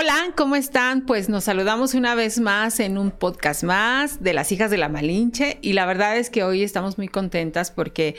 [0.00, 1.06] Hola, ¿cómo están?
[1.06, 4.88] Pues nos saludamos una vez más en un podcast más de las hijas de la
[4.88, 8.14] Malinche y la verdad es que hoy estamos muy contentas porque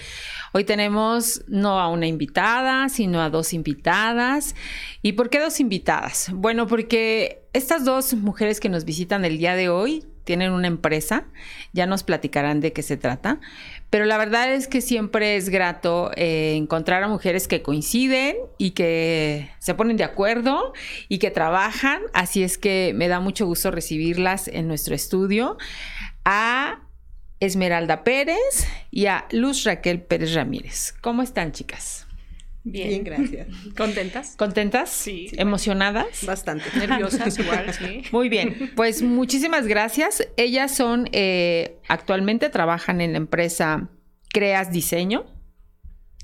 [0.52, 4.55] hoy tenemos no a una invitada, sino a dos invitadas.
[5.02, 6.30] ¿Y por qué dos invitadas?
[6.34, 11.27] Bueno, porque estas dos mujeres que nos visitan el día de hoy tienen una empresa,
[11.72, 13.39] ya nos platicarán de qué se trata,
[13.89, 18.71] pero la verdad es que siempre es grato eh, encontrar a mujeres que coinciden y
[18.71, 20.73] que se ponen de acuerdo
[21.07, 25.57] y que trabajan, así es que me da mucho gusto recibirlas en nuestro estudio
[26.25, 26.81] a
[27.39, 30.94] Esmeralda Pérez y a Luz Raquel Pérez Ramírez.
[31.02, 32.09] ¿Cómo están, chicas?
[32.63, 33.03] Bien.
[33.03, 33.47] gracias.
[33.77, 34.35] ¿Contentas?
[34.38, 34.89] ¿Contentas?
[34.89, 35.29] Sí.
[35.33, 36.25] ¿Emocionadas?
[36.25, 36.65] Bastante.
[36.75, 38.03] Nerviosas igual, sí.
[38.11, 38.71] Muy bien.
[38.75, 40.27] Pues muchísimas gracias.
[40.38, 43.89] Ellas son, eh, actualmente trabajan en la empresa
[44.31, 45.25] Creas Diseño.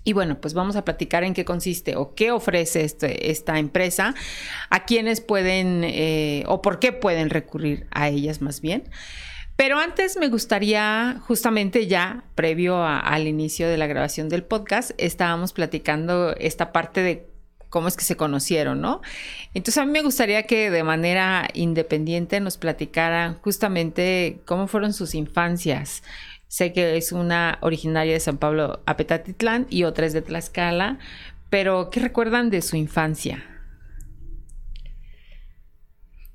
[0.07, 4.13] Y bueno, pues vamos a platicar en qué consiste o qué ofrece este, esta empresa,
[4.69, 8.83] a quiénes pueden eh, o por qué pueden recurrir a ellas más bien.
[9.55, 15.53] Pero antes me gustaría, justamente ya previo al inicio de la grabación del podcast, estábamos
[15.53, 17.29] platicando esta parte de
[17.69, 19.01] cómo es que se conocieron, ¿no?
[19.53, 25.15] Entonces a mí me gustaría que de manera independiente nos platicaran justamente cómo fueron sus
[25.15, 26.03] infancias.
[26.47, 30.99] Sé que es una originaria de San Pablo Apetatitlán y otra es de Tlaxcala,
[31.49, 33.43] pero ¿qué recuerdan de su infancia?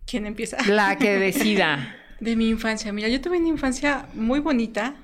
[0.06, 0.56] ¿Quién empieza?
[0.66, 1.96] La que decida.
[2.20, 2.92] De mi infancia.
[2.92, 4.94] Mira, yo tuve una infancia muy bonita,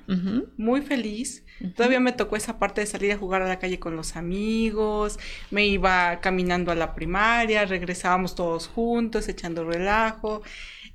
[0.57, 1.43] muy feliz.
[1.75, 5.17] Todavía me tocó esa parte de salir a jugar a la calle con los amigos.
[5.49, 10.43] Me iba caminando a la primaria, regresábamos todos juntos, echando relajo.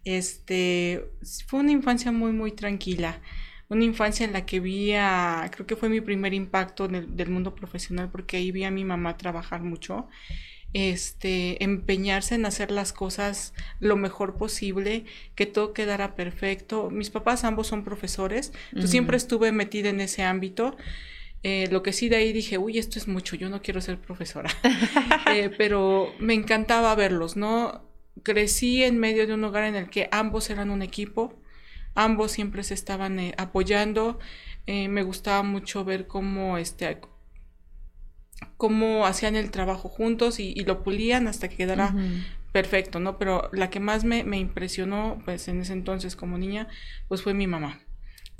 [0.05, 1.11] Este,
[1.49, 3.21] fue una infancia muy, muy tranquila.
[3.69, 7.55] Una infancia en la que vi a, creo que fue mi primer impacto del mundo
[7.55, 10.09] profesional, porque ahí vi a mi mamá trabajar mucho
[10.73, 16.91] este, empeñarse en hacer las cosas lo mejor posible, que todo quedara perfecto.
[16.91, 20.77] Mis papás ambos son profesores, entonces siempre estuve metida en ese ámbito.
[21.43, 23.99] Eh, lo que sí de ahí dije, uy, esto es mucho, yo no quiero ser
[23.99, 24.51] profesora.
[25.35, 27.89] Eh, pero me encantaba verlos, ¿no?
[28.23, 31.41] Crecí en medio de un hogar en el que ambos eran un equipo,
[31.95, 34.19] ambos siempre se estaban eh, apoyando.
[34.67, 37.01] me gustaba mucho ver cómo este,
[38.57, 41.95] cómo hacían el trabajo juntos y, lo pulían hasta que quedara
[42.53, 43.19] perfecto, ¿no?
[43.19, 46.69] Pero la que más me, impresionó, pues en ese entonces como niña,
[47.09, 47.81] pues fue mi mamá.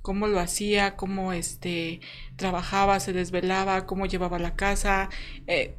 [0.03, 2.01] Cómo lo hacía, cómo este,
[2.37, 5.11] trabajaba, se desvelaba, cómo llevaba la casa,
[5.47, 5.77] eh,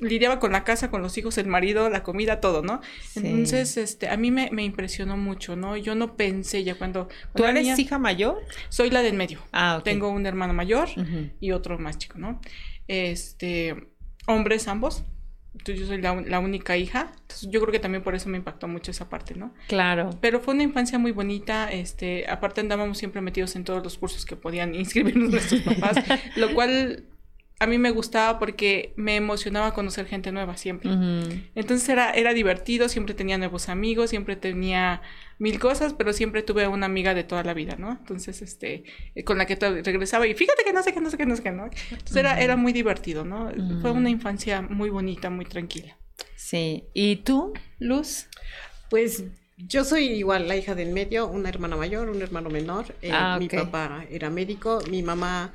[0.00, 2.80] lidiaba con la casa, con los hijos, el marido, la comida, todo, ¿no?
[3.14, 5.76] Entonces, este, a mí me, impresionó mucho, ¿no?
[5.76, 7.08] Yo no pensé ya cuando...
[7.34, 8.42] ¿Tú eres hija mayor?
[8.68, 9.40] Soy la del medio.
[9.52, 10.88] Ah, Tengo un hermano mayor
[11.40, 12.40] y otro más chico, ¿no?
[12.88, 13.88] Este,
[14.26, 15.04] hombres ambos.
[15.52, 17.12] Entonces yo soy la, única hija.
[17.22, 19.54] Entonces yo creo que también por eso me impactó mucho esa parte, ¿no?
[19.68, 20.10] Claro.
[20.20, 21.72] Pero fue una infancia muy bonita.
[21.72, 25.96] Este, aparte andábamos siempre metidos en todos los cursos que podían inscribirnos nuestros papás,
[26.36, 27.04] lo cual
[27.58, 30.90] a mí me gustaba porque me emocionaba conocer gente nueva siempre.
[31.54, 35.00] Entonces era, era divertido, siempre tenía nuevos amigos, siempre tenía
[35.38, 37.92] mil cosas, pero siempre tuve una amiga de toda la vida, ¿no?
[37.92, 38.84] Entonces, este,
[39.14, 41.36] eh, con la que regresaba y fíjate que no sé qué, no sé qué, no
[41.36, 41.70] sé qué, ¿no?
[41.90, 43.50] Entonces era, era muy divertido, ¿no?
[43.80, 45.96] Fue una infancia muy bonita, muy tranquila.
[46.36, 46.84] Sí.
[46.92, 48.28] ¿Y tú, Luz?
[48.90, 49.24] Pues
[49.56, 52.94] yo soy igual la hija del medio, una hermana mayor, un hermano menor.
[53.00, 55.54] Eh, ah, mi papá era médico, mi mamá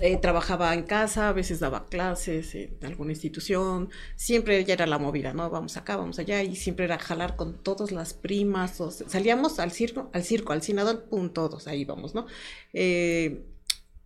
[0.00, 4.98] eh, trabajaba en casa, a veces daba clases en alguna institución, siempre ella era la
[4.98, 5.50] movida, ¿no?
[5.50, 10.10] Vamos acá, vamos allá, y siempre era jalar con todas las primas, salíamos al circo,
[10.12, 12.26] al circo, al sinador, pum, todos, ahí vamos, ¿no?
[12.72, 13.44] Eh,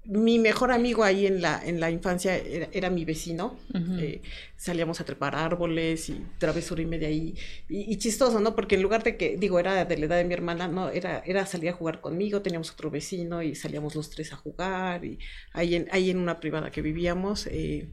[0.05, 3.57] mi mejor amigo ahí en la, en la infancia era, mi vecino.
[3.99, 4.21] Eh,
[4.57, 7.35] salíamos a trepar árboles y travesura y media ahí.
[7.69, 8.57] Y, chistoso, ¿no?
[8.57, 11.23] Porque en lugar de que, digo, era de la edad de mi hermana, no, era,
[11.25, 15.05] era salir a jugar conmigo, teníamos otro vecino y salíamos los tres a jugar.
[15.05, 15.19] Y
[15.53, 17.89] ahí en, ahí en una privada que vivíamos, eh,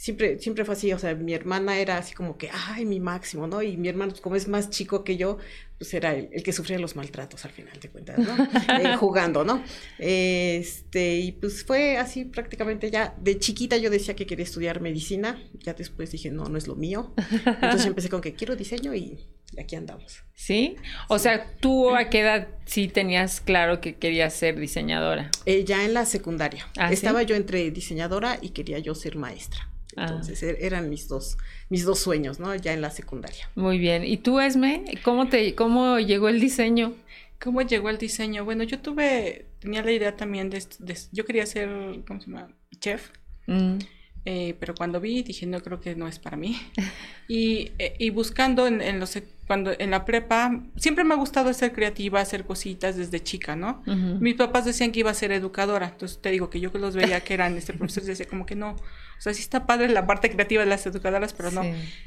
[0.00, 3.46] siempre, siempre fue así, o sea, mi hermana era así como que, ay, mi máximo,
[3.46, 3.60] ¿no?
[3.60, 5.36] Y mi hermano, como es más chico que yo,
[5.76, 8.34] pues era el, que sufría los maltratos al final de cuentas, ¿no?
[8.80, 9.62] Eh, jugando, ¿no?
[9.98, 15.38] Este, y pues fue así prácticamente ya, de chiquita yo decía que quería estudiar medicina,
[15.58, 17.12] ya después dije, no, no es lo mío.
[17.44, 19.18] Entonces empecé con que quiero diseño y
[19.58, 20.22] aquí andamos.
[20.34, 20.76] ¿Sí?
[21.08, 25.30] O sea, ¿tú a qué edad sí tenías claro que querías ser diseñadora?
[25.44, 26.66] Eh, ya en la secundaria.
[26.78, 29.70] ¿Ah, Estaba yo entre diseñadora y quería yo ser maestra.
[29.96, 30.06] Ah.
[30.08, 31.36] Entonces er, eran mis dos,
[31.68, 32.54] mis dos sueños, ¿no?
[32.54, 33.50] Ya en la secundaria.
[33.54, 34.04] Muy bien.
[34.04, 36.94] ¿Y tú, Esme, cómo te, cómo llegó el diseño?
[37.42, 38.44] ¿Cómo llegó el diseño?
[38.44, 40.62] Bueno, yo tuve, tenía la idea también de,
[41.10, 41.68] yo quería ser,
[42.06, 42.48] ¿cómo se llama?
[42.78, 43.10] Chef.
[43.46, 43.78] Mm.
[44.26, 46.56] Eh, pero cuando vi dije, no creo que no es para mí.
[47.28, 49.16] Y, eh, y buscando en, en, los
[49.50, 53.82] cuando en la prepa, siempre me ha gustado ser creativa, hacer cositas desde chica, ¿no?
[54.20, 56.94] Mis papás decían que iba a ser educadora, entonces te digo que yo que los
[56.94, 58.76] veía que eran este profesores decía como que no, o
[59.18, 61.62] sea, sí está padre la parte creativa de las educadoras, pero no.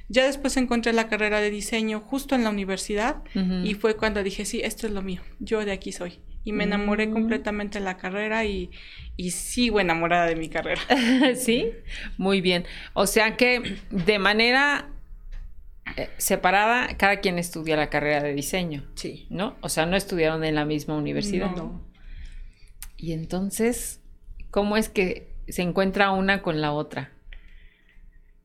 [0.08, 4.46] Ya después encontré la carrera de diseño justo en la universidad y fue cuando dije,
[4.46, 6.22] sí, esto es lo mío, yo de aquí soy.
[6.46, 7.12] Y me enamoré mm.
[7.12, 8.72] completamente de la carrera y,
[9.18, 10.82] y sigo enamorada de mi carrera.
[11.36, 11.72] sí,
[12.18, 12.64] muy bien.
[12.94, 14.93] O sea que de manera
[15.98, 18.86] eh, separada, cada quien estudia la carrera de diseño.
[18.96, 19.28] Sí.
[19.30, 19.58] ¿No?
[19.62, 21.52] O sea, no estudiaron en la misma universidad.
[21.52, 21.82] No.
[22.98, 24.02] Y entonces,
[24.50, 27.12] ¿cómo es que se encuentra una con la otra?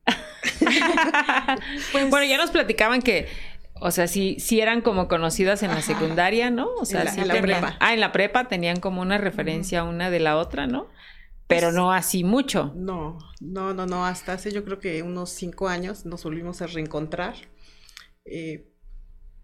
[1.91, 3.27] Pues bueno, ya nos platicaban que,
[3.79, 6.69] o sea, sí, sí eran como conocidas en la secundaria, ¿no?
[6.75, 7.77] O sea, en la, prepa.
[7.79, 10.87] Ah, en la prepa tenían como una referencia una de la otra, ¿no?
[11.49, 12.71] Pero pues no así mucho.
[12.75, 16.67] No, no, no, no, hasta hace yo creo que unos cinco años nos volvimos a
[16.67, 17.33] reencontrar
[18.23, 18.67] eh,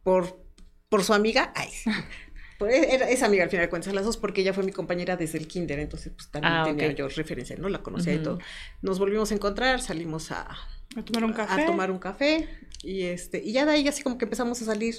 [0.03, 0.39] por,
[0.87, 1.69] por su amiga, ay,
[2.69, 5.39] era, es amiga al final de cuentas, las dos, porque ella fue mi compañera desde
[5.39, 7.69] el kinder, entonces pues también ah, tenía yo referencia, ¿no?
[7.69, 8.37] La conocía y todo.
[8.83, 10.47] Nos volvimos a encontrar, salimos a,
[10.95, 11.63] a tomar un café.
[11.63, 12.47] A tomar un café,
[12.83, 14.93] y este, y ya de ahí así como que empezamos a salir,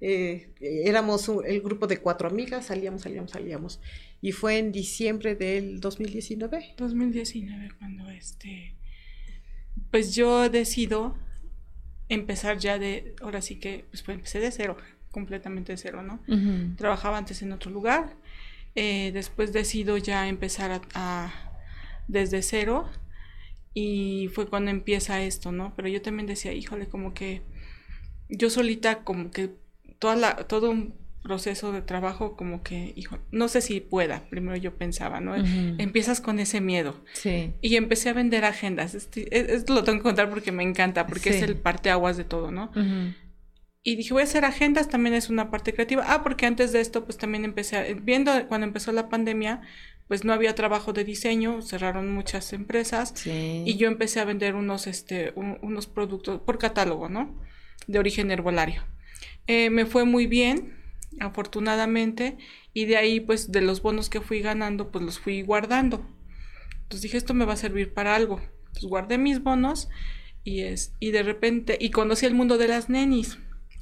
[0.00, 3.80] eh, éramos el grupo de cuatro amigas, salíamos, salíamos, salíamos.
[4.22, 6.74] Y fue en diciembre del 2019.
[6.78, 8.76] 2019, cuando este.
[9.90, 11.18] Pues yo decido
[12.08, 13.16] empezar ya de.
[13.20, 13.84] Ahora sí que.
[13.90, 14.76] Pues, pues empecé de cero,
[15.10, 16.22] completamente de cero, ¿no?
[16.76, 18.14] Trabajaba antes en otro lugar.
[18.76, 21.32] Eh, después decido ya empezar a,
[22.06, 22.88] desde cero.
[23.74, 25.74] Y fue cuando empieza esto, ¿no?
[25.74, 27.42] Pero yo también decía, híjole, como que
[28.28, 29.50] yo solita, como que
[29.98, 34.56] toda la, todo un proceso de trabajo como que, hijo, no sé si pueda, primero
[34.56, 35.34] yo pensaba, ¿no?
[35.36, 37.04] Empiezas con ese miedo.
[37.12, 37.54] Sí.
[37.60, 38.94] Y empecé a vender agendas.
[38.94, 42.70] Esto lo tengo que contar porque me encanta, porque es el parteaguas de todo, ¿no?
[43.84, 46.04] Y dije, voy a hacer agendas, también es una parte creativa.
[46.06, 49.60] Ah, porque antes de esto, pues también empecé, a, viendo cuando empezó la pandemia,
[50.06, 54.86] pues no había trabajo de diseño, cerraron muchas empresas y yo empecé a vender unos,
[54.86, 57.40] este, unos productos por catálogo, ¿no?
[57.86, 58.84] De origen herbolario.
[59.46, 60.81] Eh, me fue muy bien,
[61.20, 62.38] afortunadamente,
[62.72, 66.06] y de ahí pues de los bonos que fui ganando pues los fui guardando.
[66.82, 68.40] Entonces dije, esto me va a servir para algo.
[68.66, 69.88] Entonces guardé mis bonos
[70.44, 73.38] y es y de repente y conocí el mundo de las nenis.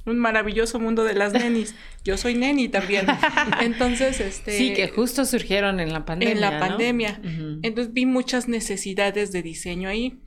[0.07, 1.75] Un maravilloso mundo de las nenis.
[2.05, 3.07] Yo soy neni también.
[3.61, 6.35] Entonces, este Sí, que justo surgieron en la pandemia.
[6.35, 7.21] En la pandemia.
[7.63, 10.19] Entonces vi muchas necesidades de diseño ahí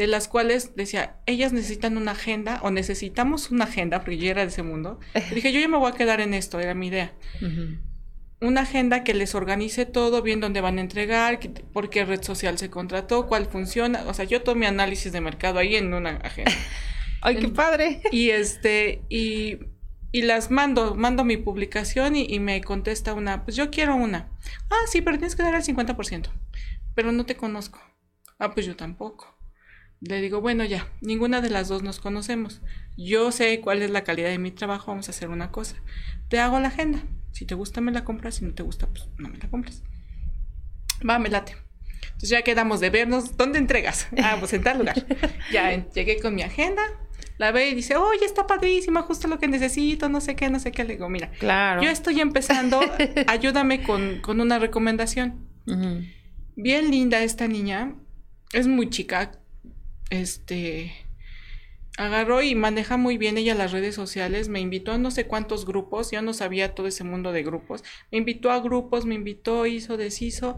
[0.00, 4.40] de las cuales decía, ellas necesitan una agenda o necesitamos una agenda, porque yo era
[4.40, 4.98] de ese mundo.
[5.34, 7.12] dije, yo ya me voy a quedar en esto, era mi idea.
[8.40, 11.38] Una agenda que les organice todo, bien dónde van a entregar,
[11.74, 14.04] por qué red social se contrató, cuál funciona.
[14.06, 16.50] O sea, yo tomé análisis de mercado ahí en una agenda.
[17.20, 18.00] ¡Ay, qué padre!
[18.10, 19.58] Y este, y,
[20.12, 24.30] y las mando, mando mi publicación y, y, me contesta una, pues yo quiero una.
[24.70, 26.30] Ah, sí, pero tienes que dar el 50%.
[26.94, 27.78] Pero no te conozco.
[28.38, 29.29] Ah, pues yo tampoco.
[30.00, 32.62] Le digo, bueno, ya, ninguna de las dos nos conocemos.
[32.96, 35.76] Yo sé cuál es la calidad de mi trabajo, vamos a hacer una cosa.
[36.28, 37.02] Te hago la agenda.
[37.32, 38.36] Si te gusta, me la compras.
[38.36, 39.82] Si no te gusta, pues no me la compras.
[41.08, 41.54] Va, me late.
[42.02, 43.36] Entonces ya quedamos de vernos.
[43.36, 44.08] ¿Dónde entregas?
[44.22, 45.06] Ah, pues en tal lugar.
[45.52, 46.82] ya llegué con mi agenda.
[47.36, 50.60] La ve y dice, oye, está padrísima, justo lo que necesito, no sé qué, no
[50.60, 50.84] sé qué.
[50.84, 51.82] Le digo, mira, claro.
[51.82, 52.80] yo estoy empezando,
[53.28, 55.48] ayúdame con, con una recomendación.
[56.54, 57.94] Bien linda esta niña,
[58.52, 59.32] es muy chica,
[60.10, 60.92] este,
[61.96, 65.66] agarró y maneja muy bien ella las redes sociales, me invitó a no sé cuántos
[65.66, 69.66] grupos, yo no sabía todo ese mundo de grupos, me invitó a grupos, me invitó,
[69.66, 70.56] hizo, deshizo,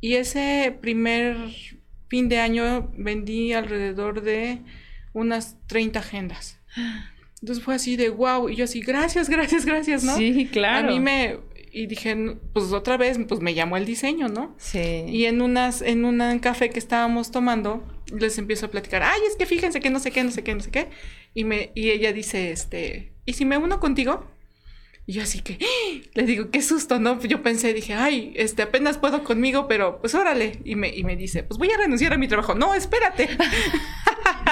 [0.00, 1.36] y ese primer
[2.08, 4.60] fin de año vendí alrededor de
[5.12, 6.58] unas 30 agendas.
[7.40, 10.16] Entonces fue así de wow, y yo así, gracias, gracias, gracias, ¿no?
[10.16, 10.88] Sí, claro.
[10.88, 11.38] A mí me,
[11.72, 14.54] y dije, pues otra vez, pues me llamó el diseño, ¿no?
[14.58, 15.04] Sí.
[15.08, 17.82] Y en unas, en un café que estábamos tomando,
[18.18, 20.54] les empiezo a platicar, ay, es que fíjense que no sé qué, no sé qué,
[20.54, 20.88] no sé qué.
[21.34, 24.26] Y me, y ella dice, este, ¿y si me uno contigo?
[25.06, 26.00] Y yo así que, ¡Ah!
[26.14, 27.20] le digo, qué susto, ¿no?
[27.20, 30.60] Yo pensé, dije, ay, este, apenas puedo conmigo, pero pues órale.
[30.64, 32.54] Y me, y me dice, pues voy a renunciar a mi trabajo.
[32.54, 33.28] No, espérate.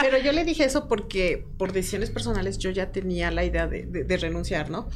[0.02, 3.84] Pero yo le dije eso porque por decisiones personales yo ya tenía la idea de,
[3.84, 4.88] de, renunciar, ¿no?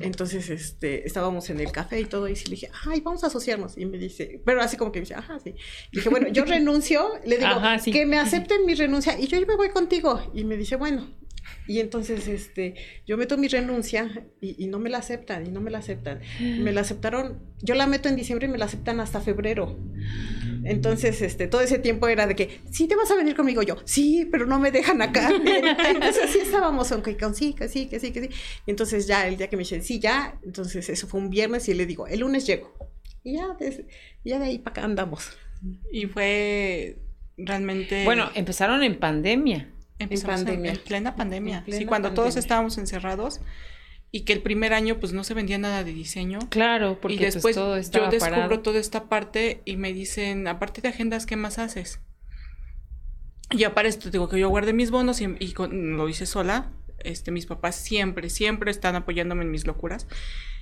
[0.00, 3.76] Entonces, este, estábamos en el café y todo, y le dije, ay, vamos a asociarnos.
[3.76, 5.54] Y me dice, pero así como que me dice, ajá, sí.
[5.92, 7.60] Y dije, bueno, yo renuncio, le digo,
[7.92, 10.20] que me acepten mi renuncia y yo, yo me voy contigo.
[10.34, 11.08] Y me dice, bueno,
[11.68, 12.74] y entonces, este,
[13.06, 16.20] yo meto mi renuncia y, no me la aceptan, y no me la aceptan.
[16.40, 19.78] Me la aceptaron, yo la meto en diciembre y me la aceptan hasta febrero.
[20.64, 23.76] Entonces, este, todo ese tiempo era de que, sí, te vas a venir conmigo yo,
[23.84, 25.28] sí, pero no me dejan acá.
[25.90, 28.30] entonces así estábamos, aunque con sí, que sí, que sí, que sí.
[28.66, 31.68] Y entonces ya el día que me dicen, sí, ya, entonces eso fue un viernes
[31.68, 32.72] y le digo, el lunes llego.
[33.22, 33.58] Y ya,
[34.24, 35.36] ya de ahí para acá andamos.
[35.92, 36.96] Y fue
[37.36, 38.06] realmente...
[38.06, 40.72] Bueno, empezaron en pandemia en pandemia.
[40.72, 41.64] En, plena pandemia.
[41.68, 43.40] sí, cuando todos estábamos encerrados
[44.10, 46.38] y que el primer año pues no se vendía nada de diseño.
[46.48, 50.80] Claro, porque y pues, después todo yo descubro toda esta parte y me dicen, aparte
[50.80, 52.00] de agendas, ¿qué más haces?
[53.50, 56.70] Y esto digo que yo guardé mis bonos y, lo hice sola.
[56.98, 60.06] Este, mis papás siempre, siempre están apoyándome en mis locuras.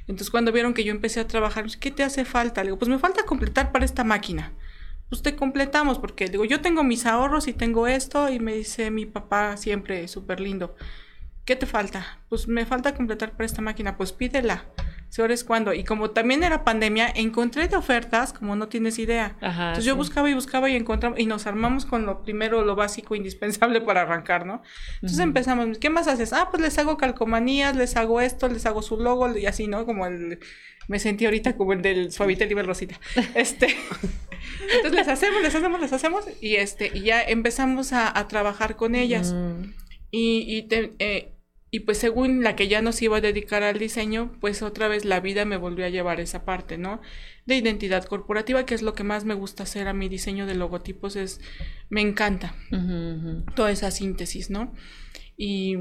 [0.03, 2.63] Entonces cuando vieron que yo empecé a trabajar, ¿qué te hace falta?
[2.63, 4.53] Le digo, pues me falta completar para esta máquina
[5.09, 8.91] pues te completamos, porque digo, yo tengo mis ahorros y tengo esto, y me dice
[8.91, 10.75] mi papá siempre súper lindo,
[11.45, 12.21] ¿qué te falta?
[12.29, 14.65] Pues me falta completar para esta máquina, pues pídela.
[15.09, 15.73] Si ahora es cuando.
[15.73, 19.37] Y como también era pandemia, encontré de ofertas como no tienes idea.
[19.41, 23.15] Entonces yo buscaba y buscaba y encontramos, y nos armamos con lo primero, lo básico,
[23.15, 24.63] indispensable para arrancar, ¿no?
[24.97, 26.33] Entonces empezamos, ¿qué más haces?
[26.33, 29.87] Ah, pues les hago calcomanías, les hago esto, les hago su logo y así, ¿no?
[29.87, 30.41] Como el,
[30.89, 32.99] me sentí ahorita como el del Suavitel y Rosita.
[33.35, 33.69] Este.
[34.63, 38.95] Entonces les hacemos, les hacemos, les hacemos y este y ya empezamos a, trabajar con
[38.95, 39.35] ellas.
[40.11, 40.67] Y, y,
[40.99, 41.33] eh,
[41.71, 45.05] y, pues según la que ya nos iba a dedicar al diseño, pues otra vez
[45.05, 47.01] la vida me volvió a llevar esa parte, ¿no?
[47.45, 50.55] De identidad corporativa, que es lo que más me gusta hacer a mi diseño de
[50.55, 51.41] logotipos, es,
[51.91, 52.55] me encanta
[53.55, 54.73] toda esa síntesis, ¿no?
[55.37, 55.77] Y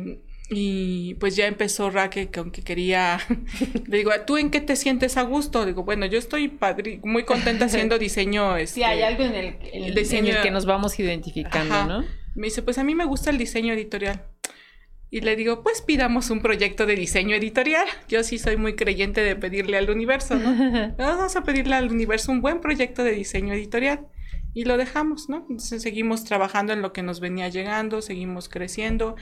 [0.49, 3.19] y pues ya empezó Raque, que aunque quería,
[3.87, 5.65] le digo, ¿tú en qué te sientes a gusto?
[5.65, 8.55] Digo, bueno, yo estoy padre, muy contenta haciendo diseño.
[8.57, 12.05] Este, sí, hay algo en el, diseño que nos vamos identificando, ¿no?
[12.35, 14.23] Me dice, pues a mí me gusta el diseño editorial.
[15.09, 17.87] Y le digo, pues pidamos un proyecto de diseño editorial.
[18.09, 20.93] Yo sí soy muy creyente de pedirle al universo, ¿no?
[20.97, 24.07] Vamos a pedirle al universo un buen proyecto de diseño editorial.
[24.53, 25.37] Y lo dejamos, ¿no?
[25.49, 29.15] Entonces seguimos trabajando en lo que nos venía llegando, seguimos creciendo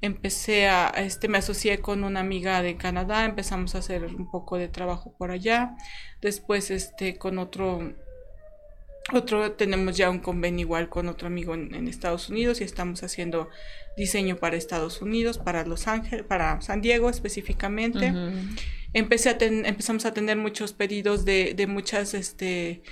[0.00, 4.58] empecé a, este, me asocié con una amiga de Canadá, empezamos a hacer un poco
[4.58, 5.76] de trabajo por allá,
[6.20, 7.94] después este, con otro,
[9.12, 13.48] otro, tenemos ya un convenio igual con otro amigo en, Estados Unidos y estamos haciendo
[13.96, 18.12] diseño para Estados Unidos, para Los Ángeles, para San Diego específicamente.
[18.92, 22.82] Empecé a empezamos a tener muchos pedidos de, de muchas, este,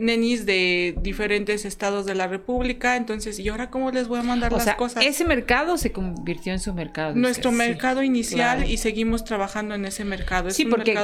[0.00, 4.52] nenis de diferentes estados de la República, entonces, ¿y ahora cómo les voy a mandar
[4.52, 5.04] las cosas?
[5.04, 7.14] Ese mercado se convirtió en su mercado.
[7.14, 10.50] Nuestro mercado inicial y seguimos trabajando en ese mercado.
[10.50, 10.96] sí, porque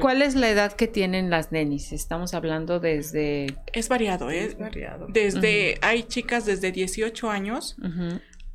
[0.00, 1.92] ¿cuál, es la edad que tienen las nenis?
[1.92, 3.54] Estamos hablando desde...
[3.72, 4.44] Es variado, ¿eh?
[4.44, 5.06] es variado.
[5.08, 7.76] Desde, hay chicas desde 18 años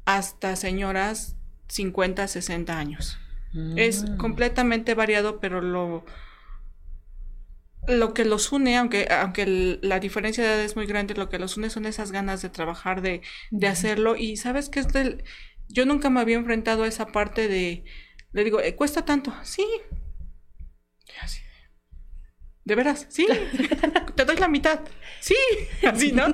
[0.04, 1.38] hasta señoras
[1.70, 3.18] 50, 60 años.
[3.76, 4.18] Es mm.
[4.18, 6.04] completamente variado, pero lo
[7.88, 11.40] lo que los une, aunque, aunque la diferencia de edad es muy grande, lo que
[11.40, 13.22] los une son esas ganas de trabajar, de,
[13.52, 14.16] de hacerlo.
[14.16, 15.24] Y sabes que es del,
[15.68, 17.84] yo nunca me había enfrentado a esa parte de,
[18.32, 19.66] le digo, eh, cuesta tanto, sí.
[21.22, 21.42] Así,
[22.70, 23.08] ¿De veras?
[23.10, 23.26] Sí.
[24.16, 24.82] Te doy la mitad.
[25.22, 25.36] Sí.
[25.88, 26.26] Así, ¿no?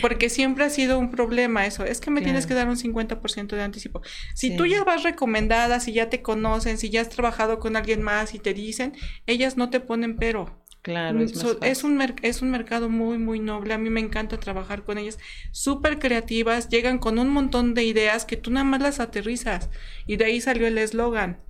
[0.00, 1.84] Porque siempre ha sido un problema eso.
[1.84, 4.02] Es que me tienes que dar un 50% de anticipo.
[4.34, 8.02] Si tú ya vas recomendada, si ya te conocen, si ya has trabajado con alguien
[8.02, 8.94] más y te dicen,
[9.26, 10.63] ellas no te ponen pero.
[10.84, 13.72] Claro, es, es, un es un mercado muy, muy noble.
[13.72, 15.18] A mí me encanta trabajar con ellas.
[15.50, 19.70] Súper creativas, llegan con un montón de ideas que tú nada más las aterrizas.
[20.06, 21.40] Y de ahí salió el eslogan.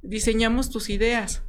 [0.00, 1.42] Diseñamos tus ideas.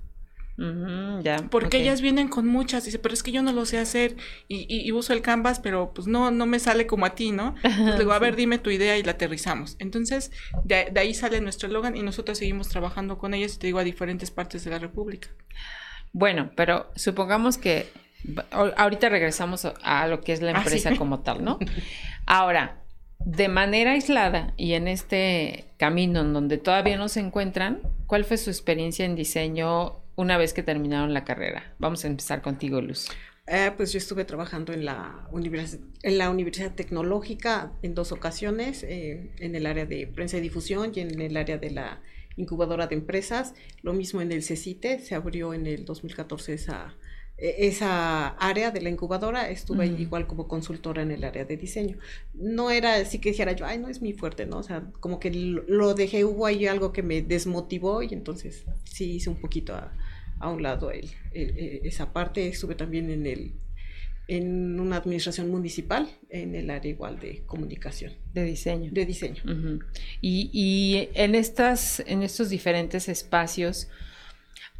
[1.23, 4.17] ya, Porque ellas vienen con muchas, dice, pero es que yo no lo sé hacer
[4.49, 7.55] y, y, uso el canvas, pero pues no, no me sale como a ti, ¿no?
[7.63, 9.77] Entonces digo, a ver, dime tu idea y la aterrizamos.
[9.79, 10.33] Entonces,
[10.65, 13.79] de, de ahí sale nuestro eslogan y nosotros seguimos trabajando con ellas, y te digo,
[13.79, 15.29] a diferentes partes de la República.
[16.11, 17.87] Bueno, pero supongamos que
[18.51, 21.59] ahorita regresamos a lo que es la ah, empresa como tal, ¿no?
[22.25, 22.83] Ahora,
[23.19, 28.37] de manera aislada y en este camino en donde todavía no se encuentran, ¿cuál fue
[28.37, 31.73] su experiencia en diseño una vez que terminaron la carrera?
[31.79, 33.07] Vamos a empezar contigo, Luz.
[33.47, 35.27] Eh, pues yo estuve trabajando en la,
[36.03, 40.91] en la Universidad Tecnológica en dos ocasiones, eh, en el área de prensa y difusión
[40.93, 41.99] y en el área de la
[42.37, 43.53] incubadora de empresas.
[43.81, 46.95] Lo mismo en el CECITE, se abrió en el 2014 esa,
[47.37, 51.97] e, esa área de la incubadora, estuve igual como consultora en el área de diseño.
[52.33, 54.57] No era así que dijera yo, ay, no es mi fuerte, ¿no?
[54.57, 59.13] O sea, como que lo, dejé, hubo ahí algo que me desmotivó y entonces sí
[59.13, 59.93] hice un poquito a,
[60.39, 62.47] a un lado el, e, esa parte.
[62.47, 63.53] Estuve también en el
[64.29, 68.13] en una administración municipal en el área igual de comunicación.
[68.31, 68.91] De diseño.
[68.93, 69.41] De diseño.
[70.21, 73.89] y, y, en, estas, en estos diferentes espacios,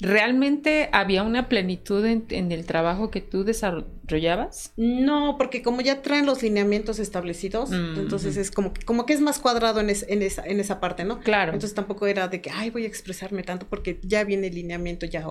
[0.01, 4.71] ¿Realmente había una plenitud en, el trabajo que tú desarrollabas?
[4.77, 9.19] No, porque como ya traen los lineamientos establecidos, mm, entonces es como, como que es
[9.19, 11.19] más cuadrado en, en, esa, en esa parte, ¿no?
[11.19, 11.51] Claro.
[11.51, 15.05] Entonces tampoco era de que, ay, voy a expresarme tanto porque ya viene el lineamiento
[15.05, 15.27] ya,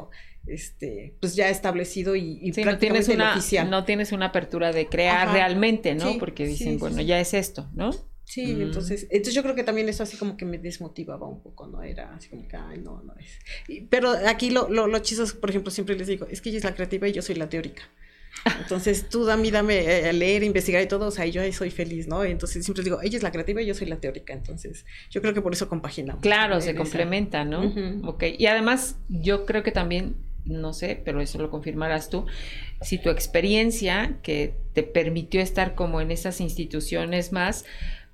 [0.46, 3.70] este, pues ya establecido y, y no tienes una, oficial.
[3.70, 6.18] No tienes una apertura de crear realmente, ¿no?
[6.18, 7.90] porque dicen, bueno, ya es esto, ¿no?
[8.28, 8.60] Sí, mm.
[8.60, 11.82] entonces, entonces yo creo que también eso así como que me desmotivaba un poco, ¿no?
[11.82, 13.86] Era así como que, ay, no, no es.
[13.88, 16.64] pero aquí lo, lo, lo chistoso, por ejemplo, siempre les digo, es que ella es
[16.64, 17.84] la creativa y yo soy la teórica.
[18.60, 21.70] Entonces tú dame, dame eh, a leer, investigar y todo, o sea, yo ahí soy
[21.70, 22.22] feliz, ¿no?
[22.22, 25.32] Entonces siempre digo, ella es la creativa y yo soy la teórica, entonces yo creo
[25.32, 26.20] que por eso compaginamos.
[26.20, 27.72] Claro, se complementa, ¿no?
[28.04, 32.26] Ok, y además yo creo que también, no sé, pero eso lo confirmarás tú,
[32.82, 37.64] si tu experiencia que te permitió estar como en esas instituciones más,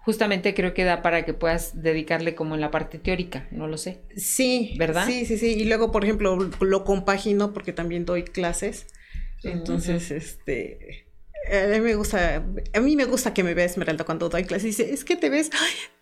[0.05, 3.79] justamente creo que da para que puedas dedicarle como en la parte teórica, no lo
[3.79, 4.03] sé.
[4.17, 5.07] Sí, ¿verdad?
[5.07, 5.55] Sí, sí, sí.
[5.55, 8.87] Y luego, por ejemplo, lo compagino porque también doy clases.
[9.43, 11.07] Entonces, este,
[11.51, 14.65] a mí me gusta, a mí me gusta que me vea Esmeralda cuando doy clases.
[14.65, 15.51] Dice, es que te ves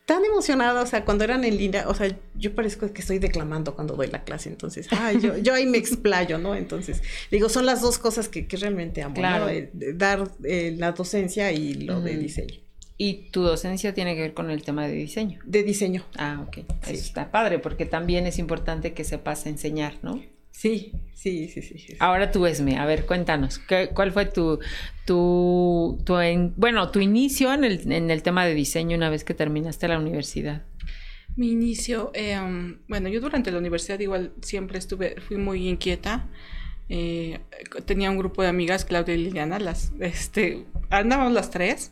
[0.04, 3.74] tan emocionada, o sea, cuando eran en línea, o sea, yo parezco que estoy declamando
[3.74, 6.56] cuando doy la clase, entonces, ay, yo, yo ahí me explayo, ¿no?
[6.56, 9.46] Entonces, digo, son las dos cosas que, realmente amo, claro.
[9.46, 9.78] ¿no?
[9.94, 12.62] dar eh, la docencia y lo de diseño.
[13.04, 15.40] Y tu docencia tiene que ver con el tema de diseño.
[15.44, 16.04] De diseño.
[16.16, 16.58] Ah, ok.
[16.82, 20.22] Eso está padre, porque también es importante que sepas enseñar, ¿no?
[20.52, 21.96] Sí, sí, sí, sí.
[21.98, 24.60] Ahora tú, Esme, a ver, cuéntanos, ¿qué, ¿cuál fue tu,
[25.04, 26.14] tu, tu
[26.56, 29.98] bueno, tu inicio en el, en el tema de diseño una vez que terminaste la
[29.98, 30.62] universidad?
[31.34, 36.28] Mi inicio, em, bueno, yo durante la universidad igual siempre estuve, fui muy inquieta.
[36.88, 37.40] Eh,
[37.84, 41.90] tenía un grupo de amigas, Claudia y Liliana, las, este, andábamos las tres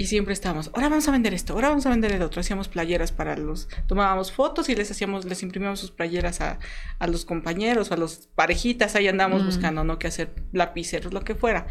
[0.00, 2.40] y siempre estábamos, ahora vamos a vender esto, ahora vamos a vender el otro.
[2.40, 6.58] Hacíamos playeras para los, tomábamos fotos y les hacíamos, les imprimíamos sus playeras a,
[6.98, 9.46] a los compañeros, a los parejitas, ahí andábamos mm.
[9.46, 9.98] buscando, ¿no?
[9.98, 11.66] Que hacer lapiceros, lo que fuera.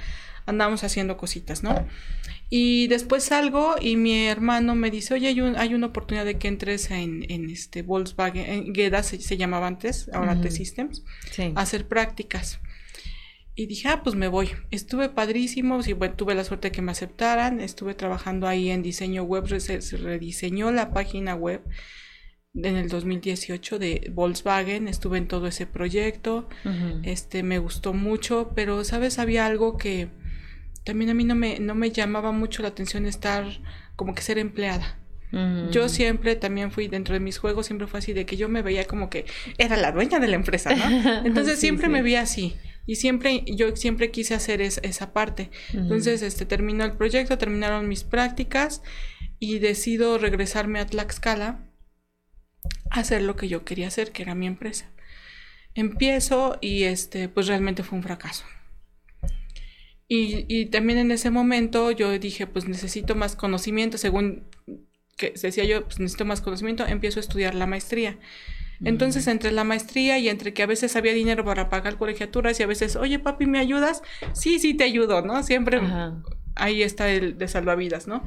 [0.46, 1.88] Andábamos haciendo cositas, ¿no?
[2.52, 6.50] Y después salgo y mi hermano me dice, oye, hay, hay una oportunidad de que
[6.50, 11.04] entres en, en este Volkswagen, en GEDA se, llamaba antes, ahora T-Systems,
[11.56, 12.60] a hacer prácticas.
[13.60, 14.52] Y dije, ah, pues me voy.
[14.72, 17.60] Estuve padrísimo, y bueno, tuve la suerte de que me aceptaran.
[17.60, 21.62] Estuve trabajando ahí en diseño web, se, rediseñó la página web
[22.56, 24.88] en el 2018 de Volkswagen.
[24.88, 26.48] Estuve en todo ese proyecto.
[27.04, 30.08] Este me gustó mucho, pero sabes, había algo que
[30.86, 33.44] también a mí no me, no me llamaba mucho la atención estar
[33.98, 34.98] como que ser empleada.
[35.70, 38.62] Yo siempre también fui dentro de mis juegos, siempre fue así de que yo me
[38.62, 39.26] veía como que
[39.58, 40.86] era la dueña de la empresa, ¿no?
[41.26, 42.56] Entonces siempre me veía así.
[42.90, 45.52] Y siempre, yo siempre quise hacer esa parte.
[45.76, 48.82] Entonces, este, terminó el proyecto, terminaron mis prácticas
[49.38, 51.70] y decido regresarme a Tlaxcala
[52.90, 54.92] a hacer lo que yo quería hacer, que era mi empresa.
[55.76, 58.44] Empiezo y este, pues realmente fue un fracaso.
[60.08, 64.48] Y, y también en ese momento yo dije, pues necesito más conocimiento, según
[65.16, 68.18] que decía yo, pues necesito más conocimiento, empiezo a estudiar la maestría.
[68.84, 72.64] Entonces, entre la maestría y entre que a veces había dinero para pagar colegiaturas y
[72.64, 74.02] a veces, oye, papi, ¿me ayudas?
[74.34, 75.44] Sí, sí, te ayudo, ¿no?
[75.44, 75.82] Siempre
[76.56, 78.24] ahí está el de salvavidas, ¿no?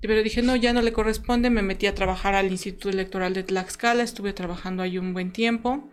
[0.00, 3.42] Pero dije, no, ya no le corresponde, me metí a trabajar al Instituto Electoral de
[3.42, 5.90] Tlaxcala, estuve trabajando ahí un buen tiempo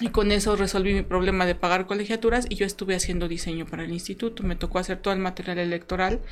[0.00, 3.84] y con eso resolví mi problema de pagar colegiaturas y yo estuve haciendo diseño para
[3.84, 6.22] el instituto, me tocó hacer todo el material electoral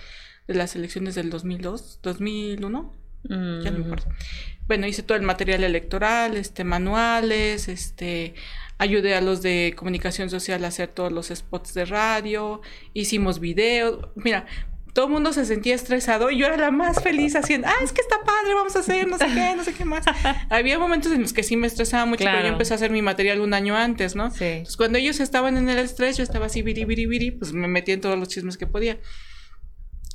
[0.47, 4.07] de las elecciones del 2002, 2001, ya no me acuerdo
[4.67, 8.35] bueno, hice todo el material electoral, este, manuales, este,
[8.79, 12.63] ayudé a los de comunicación social a hacer todos los spots de radio,
[12.95, 14.47] hicimos videos, mira,
[14.95, 17.93] todo el mundo se sentía estresado y yo era la más feliz haciendo, ah, es
[17.93, 20.05] que está padre, vamos a hacer no sé qué, no sé qué más.
[20.51, 23.03] Había momentos en los que sí me estresaba mucho, pero yo empecé a hacer mi
[23.03, 24.31] material un año antes, ¿no?
[24.31, 24.45] Sí.
[24.45, 27.69] Entonces, cuando ellos estaban en el estrés, yo estaba así, viri, viri, viri, pues me
[27.69, 28.99] metí en todos los chismes que podía.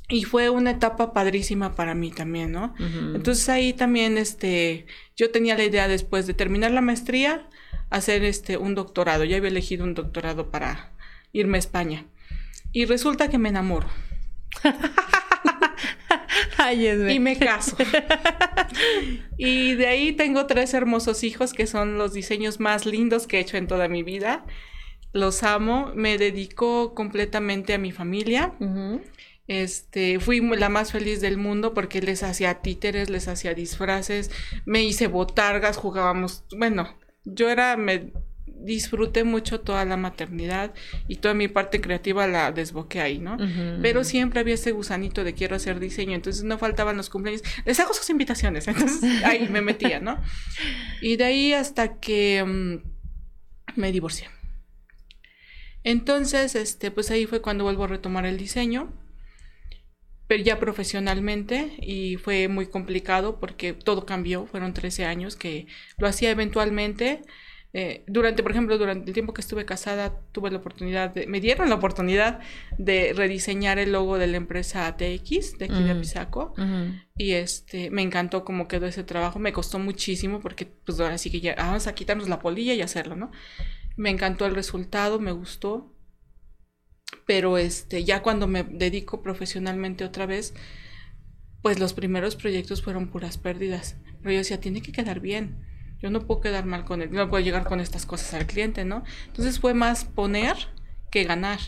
[0.08, 2.74] Y fue una etapa padrísima para mí también, ¿no?
[3.14, 7.46] Entonces ahí también, este, yo tenía la idea después de terminar la maestría,
[7.90, 9.24] hacer este, un doctorado.
[9.24, 10.92] Ya había elegido un doctorado para
[11.32, 12.06] irme a España.
[12.72, 13.88] Y resulta que me enamoro.
[17.10, 17.76] y me caso.
[19.38, 23.40] y de ahí tengo tres hermosos hijos que son los diseños más lindos que he
[23.40, 24.44] hecho en toda mi vida.
[25.12, 28.52] Los amo, me dedico completamente a mi familia.
[29.48, 34.30] Este, fui la más feliz del mundo porque les hacía títeres, les hacía disfraces,
[34.66, 38.12] me hice botargas, jugábamos, bueno, yo era, me
[38.60, 40.74] disfruté mucho toda la maternidad
[41.06, 43.38] y toda mi parte creativa la desboqué ahí, ¿no?
[43.80, 47.80] Pero siempre había ese gusanito de quiero hacer diseño, entonces no faltaban los cumpleaños, les
[47.80, 50.20] hago sus invitaciones, entonces ahí me metía, ¿no?
[51.00, 54.28] Y de ahí hasta que mm, me divorcié.
[55.84, 58.92] Entonces, este, pues ahí fue cuando vuelvo a retomar el diseño
[60.28, 66.06] pero ya profesionalmente y fue muy complicado porque todo cambió, fueron 13 años que lo
[66.06, 67.22] hacía eventualmente.
[67.74, 71.40] Eh, durante, por ejemplo, durante el tiempo que estuve casada, tuve la oportunidad, de, me
[71.40, 72.40] dieron la oportunidad
[72.76, 76.54] de rediseñar el logo de la empresa TX de aquí de Pisaco
[77.16, 81.30] y este, me encantó cómo quedó ese trabajo, me costó muchísimo porque pues ahora sí
[81.30, 83.30] que ya, vamos a quitarnos la polilla y hacerlo, ¿no?
[83.96, 85.92] Me encantó el resultado, me gustó
[87.26, 90.54] pero este, ya cuando me dedico profesionalmente otra vez,
[91.62, 93.96] pues los primeros proyectos fueron puras pérdidas.
[94.22, 95.64] Pero yo decía, tiene que quedar bien.
[96.00, 98.84] Yo no puedo quedar mal con él, no puedo llegar con estas cosas al cliente,
[98.84, 99.02] ¿no?
[99.26, 100.56] Entonces fue más poner
[101.10, 101.58] que ganar.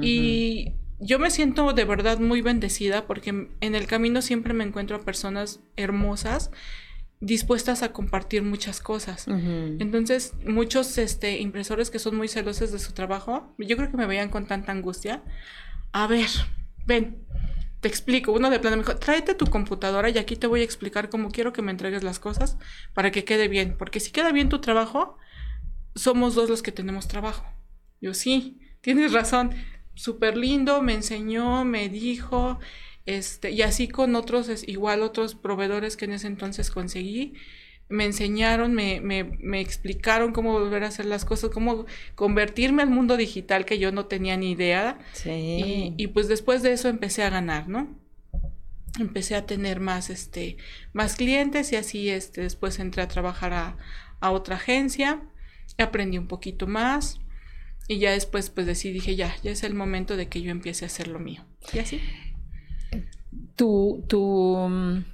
[0.00, 4.96] Y yo me siento de verdad muy bendecida porque en el camino siempre me encuentro
[4.96, 6.50] a personas hermosas
[7.24, 9.26] dispuestas a compartir muchas cosas.
[9.26, 14.06] Entonces, muchos este, impresores que son muy celosos de su trabajo, yo creo que me
[14.06, 15.22] veían con tanta angustia.
[15.92, 16.28] A ver,
[16.86, 17.24] ven,
[17.80, 18.32] te explico.
[18.32, 21.30] Uno de plano me dijo, tráete tu computadora y aquí te voy a explicar cómo
[21.30, 22.58] quiero que me entregues las cosas
[22.92, 23.76] para que quede bien.
[23.78, 25.16] Porque si queda bien tu trabajo,
[25.94, 27.46] somos dos los que tenemos trabajo.
[28.02, 29.54] Yo sí, tienes razón.
[29.94, 32.58] Súper lindo, me enseñó, me dijo,
[33.06, 37.34] este, y así con otros, igual otros proveedores que en ese entonces conseguí,
[37.88, 42.88] me enseñaron, me, me, me, explicaron cómo volver a hacer las cosas, cómo convertirme al
[42.88, 44.98] mundo digital que yo no tenía ni idea.
[45.12, 45.92] Sí.
[45.96, 47.94] Y, pues después de eso empecé a ganar, ¿no?
[48.98, 50.56] Empecé a tener más, este,
[50.94, 53.76] más clientes y así, este, después entré a trabajar a,
[54.20, 55.22] a otra agencia,
[55.76, 57.18] aprendí un poquito más
[57.86, 60.86] y ya después pues decidí, dije, ya, ya es el momento de que yo empiece
[60.86, 61.44] a hacer lo mío.
[61.74, 62.00] Y así
[63.56, 65.04] tu, tu,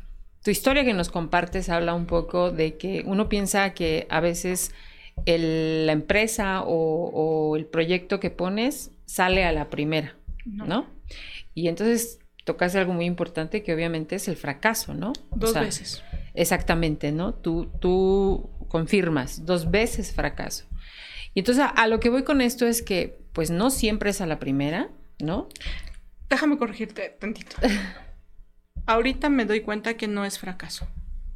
[0.42, 4.72] tu, historia que nos compartes habla un poco de que uno piensa que a veces
[5.26, 10.86] la empresa o, el proyecto que pones sale a la primera, ¿no?
[11.54, 15.12] Y entonces tocas algo muy importante que obviamente es el fracaso, ¿no?
[15.34, 16.02] Dos veces.
[16.34, 17.34] Exactamente, ¿no?
[17.34, 20.66] Tú, tú confirmas dos veces fracaso.
[21.34, 24.26] Y entonces a, lo que voy con esto es que pues no siempre es a
[24.26, 25.48] la primera, ¿no?
[26.28, 27.56] Déjame corregirte tantito.
[28.86, 30.88] ahorita me doy cuenta que no es fracaso.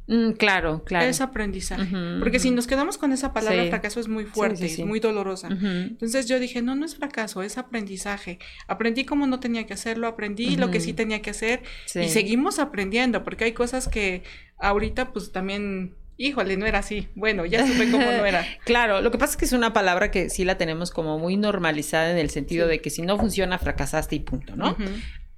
[0.07, 1.05] Mm, claro, claro.
[1.07, 1.87] Es aprendizaje.
[2.19, 5.49] Porque si nos quedamos con esa palabra fracaso es muy fuerte, es muy dolorosa.
[5.49, 8.39] Entonces yo dije, no, no es fracaso, es aprendizaje.
[8.67, 11.63] Aprendí cómo no tenía que hacerlo, aprendí lo que sí tenía que hacer
[11.95, 14.23] y seguimos aprendiendo, porque hay cosas que
[14.57, 17.09] ahorita pues también híjole, no era así.
[17.15, 18.45] Bueno, ya supe cómo no era.
[18.63, 21.35] claro, lo que pasa es que es una palabra que sí la tenemos como muy
[21.35, 24.77] normalizada en el sentido de que si no funciona, fracasaste y punto, ¿no?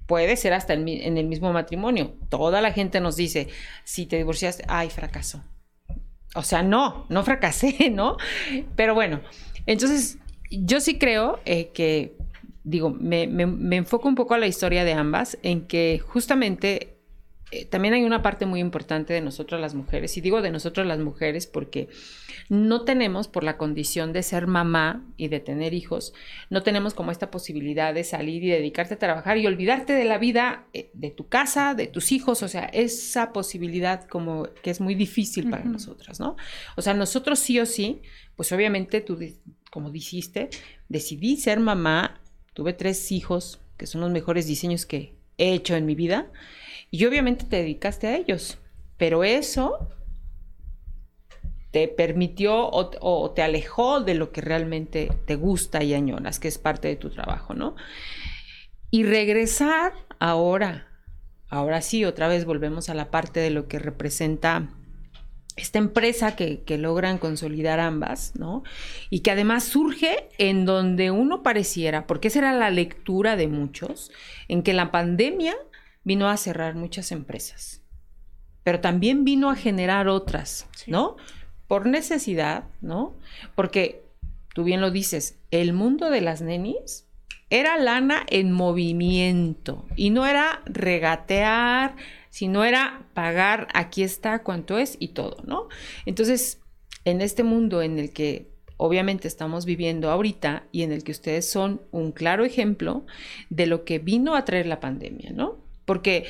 [0.08, 2.14] Puede ser hasta en el mismo matrimonio.
[2.30, 3.48] Toda la gente nos dice,
[3.84, 5.44] si te divorciaste, ay, fracaso.
[6.34, 8.16] O sea, no, no fracasé, ¿no?
[8.74, 9.20] Pero bueno,
[9.66, 10.18] entonces
[10.50, 12.16] yo sí creo eh, que,
[12.64, 16.97] digo, me, me, enfoco un poco a la historia de ambas, en que justamente
[17.50, 20.86] eh, también hay una parte muy importante de nosotras las mujeres, y digo de nosotras
[20.86, 21.88] las mujeres porque
[22.50, 26.12] no tenemos, por la condición de ser mamá y de tener hijos,
[26.50, 30.18] no tenemos como esta posibilidad de salir y dedicarte a trabajar y olvidarte de la
[30.18, 34.80] vida eh, de tu casa, de tus hijos, o sea, esa posibilidad como que es
[34.80, 36.36] muy difícil para nosotras, ¿no?
[36.76, 38.02] O sea, nosotros sí o sí,
[38.36, 39.18] pues obviamente tú,
[39.70, 40.50] como dijiste,
[40.88, 42.20] decidí ser mamá,
[42.52, 46.30] tuve tres hijos, que son los mejores diseños que he hecho en mi vida,
[46.90, 48.58] y obviamente te dedicaste a ellos,
[48.96, 49.88] pero eso
[51.70, 56.58] te permitió o, te alejó de lo que realmente te gusta y añoras, que es
[56.58, 57.76] parte de tu trabajo, ¿no?
[58.90, 60.88] Y regresar ahora,
[61.50, 64.70] ahora sí, otra vez volvemos a la parte de lo que representa
[65.56, 68.62] esta empresa que, que, logran consolidar ambas, ¿no?
[69.10, 74.10] Y que además surge en donde uno pareciera, porque esa era la lectura de muchos,
[74.46, 75.56] en que la pandemia
[76.08, 77.82] vino a cerrar muchas empresas,
[78.64, 81.16] pero también vino a generar otras, ¿no?
[81.66, 83.14] Por necesidad, ¿no?
[83.54, 84.06] Porque
[84.54, 87.04] tú bien lo dices, el mundo de las nenis
[87.50, 91.96] Era lana en movimiento y no era regatear,
[92.30, 95.68] sino era pagar, aquí está, cuánto es y todo, ¿no?
[96.06, 96.60] Entonces,
[97.04, 101.50] en este mundo en el que obviamente estamos viviendo ahorita y en el que ustedes
[101.50, 103.04] son un claro ejemplo
[103.50, 105.67] de lo que vino a traer la pandemia, ¿no?
[105.88, 106.26] Porque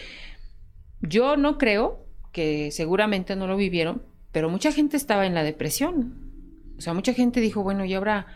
[1.01, 6.31] yo no creo que seguramente no lo vivieron, pero mucha gente estaba en la depresión.
[6.79, 8.29] O sea, mucha gente dijo, bueno, y ahora,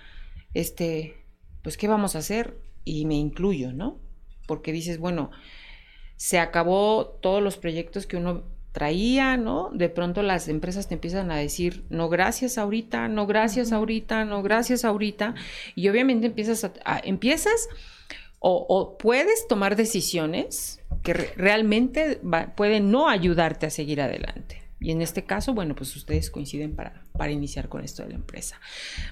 [0.53, 1.15] este,
[1.63, 2.59] pues, ¿qué vamos a hacer?
[2.85, 4.01] Y me incluyo, ¿no?
[4.49, 5.31] Porque dices, bueno,
[6.17, 9.71] se acabó todos los proyectos que uno traía, ¿no?
[9.73, 14.43] De pronto las empresas te empiezan a decir, no gracias ahorita, no gracias ahorita, no
[14.43, 15.37] gracias ahorita.
[15.77, 17.69] Y obviamente empiezas a, empiezas
[18.43, 22.21] o, puedes tomar decisiones que realmente
[22.57, 24.62] pueden no ayudarte a seguir adelante.
[24.83, 28.15] Y en este caso, bueno, pues ustedes coinciden para, para iniciar con esto de la
[28.17, 28.61] empresa.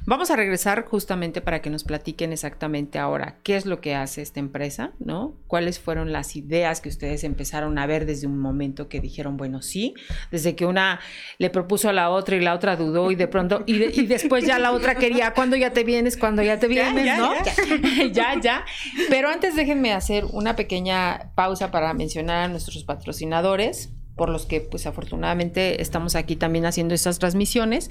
[0.04, 4.20] Vamos a regresar justamente para que nos platiquen exactamente ahora qué es lo que hace
[4.20, 5.34] esta empresa, ¿no?
[5.46, 9.62] ¿Cuáles fueron las ideas que ustedes empezaron a ver desde un momento que dijeron, bueno,
[9.62, 9.94] sí,
[10.32, 11.00] desde que una
[11.38, 14.58] le propuso a la otra y la otra dudó y de pronto, y, después ya
[14.58, 16.16] la otra quería, cuando ya te vienes?
[16.16, 17.18] cuando ya te vienes?
[17.18, 17.32] ¿No?
[18.12, 18.64] ya, ya.
[19.08, 24.60] Pero antes déjenme hacer una pequeña pausa para mencionar a nuestros patrocinadores por los que
[24.60, 27.90] pues afortunadamente estamos aquí también haciendo estas transmisiones.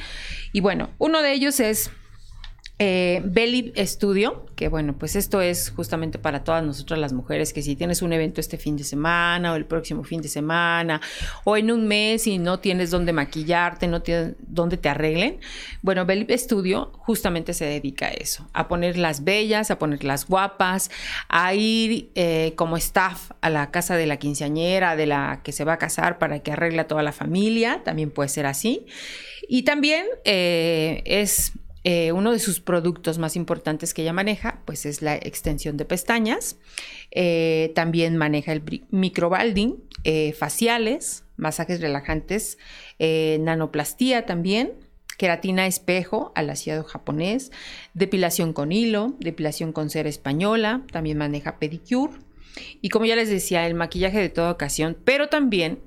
[0.51, 1.91] Y bueno, uno de ellos es
[2.81, 7.61] eh, Belly Studio, que bueno, pues esto es justamente para todas nosotras las mujeres, que
[7.61, 11.01] si tienes un evento este fin de semana o el próximo fin de semana
[11.43, 15.39] o en un mes y no tienes dónde maquillarte, no tienes dónde te arreglen,
[15.81, 20.89] bueno, Belly Studio justamente se dedica a eso, a ponerlas bellas, a ponerlas guapas,
[21.27, 25.65] a ir eh, como staff a la casa de la quinceañera, de la que se
[25.65, 28.85] va a casar para que arregle toda la familia, también puede ser así.
[29.47, 34.85] Y también eh, es eh, uno de sus productos más importantes que ella maneja, pues
[34.85, 36.57] es la extensión de pestañas.
[37.11, 42.57] Eh, también maneja el microbalding, eh, faciales, masajes relajantes,
[42.99, 44.73] nanoplastía también,
[45.17, 47.51] queratina espejo al ácido japonés,
[47.93, 52.13] depilación con hilo, depilación con cera española, también maneja pedicure.
[52.81, 55.79] Y como ya les decía, el maquillaje de toda ocasión, pero también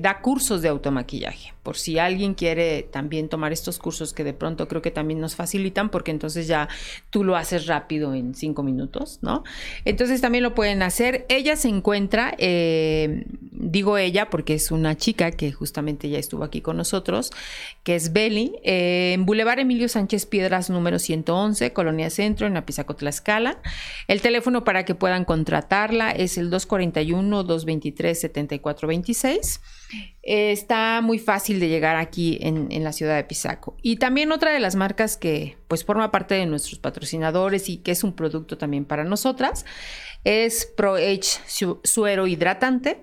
[0.00, 4.68] da cursos de automaquillaje por si alguien quiere también tomar estos cursos que de pronto
[4.68, 6.66] creo que también nos facilitan, porque entonces ya
[7.10, 9.44] tú lo haces rápido en cinco minutos, ¿no?
[9.84, 11.26] Entonces también lo pueden hacer.
[11.28, 16.62] Ella se encuentra, eh, digo ella porque es una chica que justamente ya estuvo aquí
[16.62, 17.32] con nosotros,
[17.82, 22.96] que es Beli, eh, en Boulevard Emilio Sánchez Piedras número 111, Colonia Centro, en Apizaco,
[22.96, 23.60] Tlaxcala.
[24.06, 26.48] El teléfono para que puedan contratarla es el
[29.88, 30.14] 241-223-7426.
[30.22, 33.76] está muy fácil de llegar aquí en, la ciudad de Pisaco.
[33.82, 37.92] Y también otra de las marcas que pues forma parte de nuestros patrocinadores y que
[37.92, 39.64] es un producto también para nosotras
[40.24, 41.40] es Pro Age
[41.84, 43.02] Suero Hidratante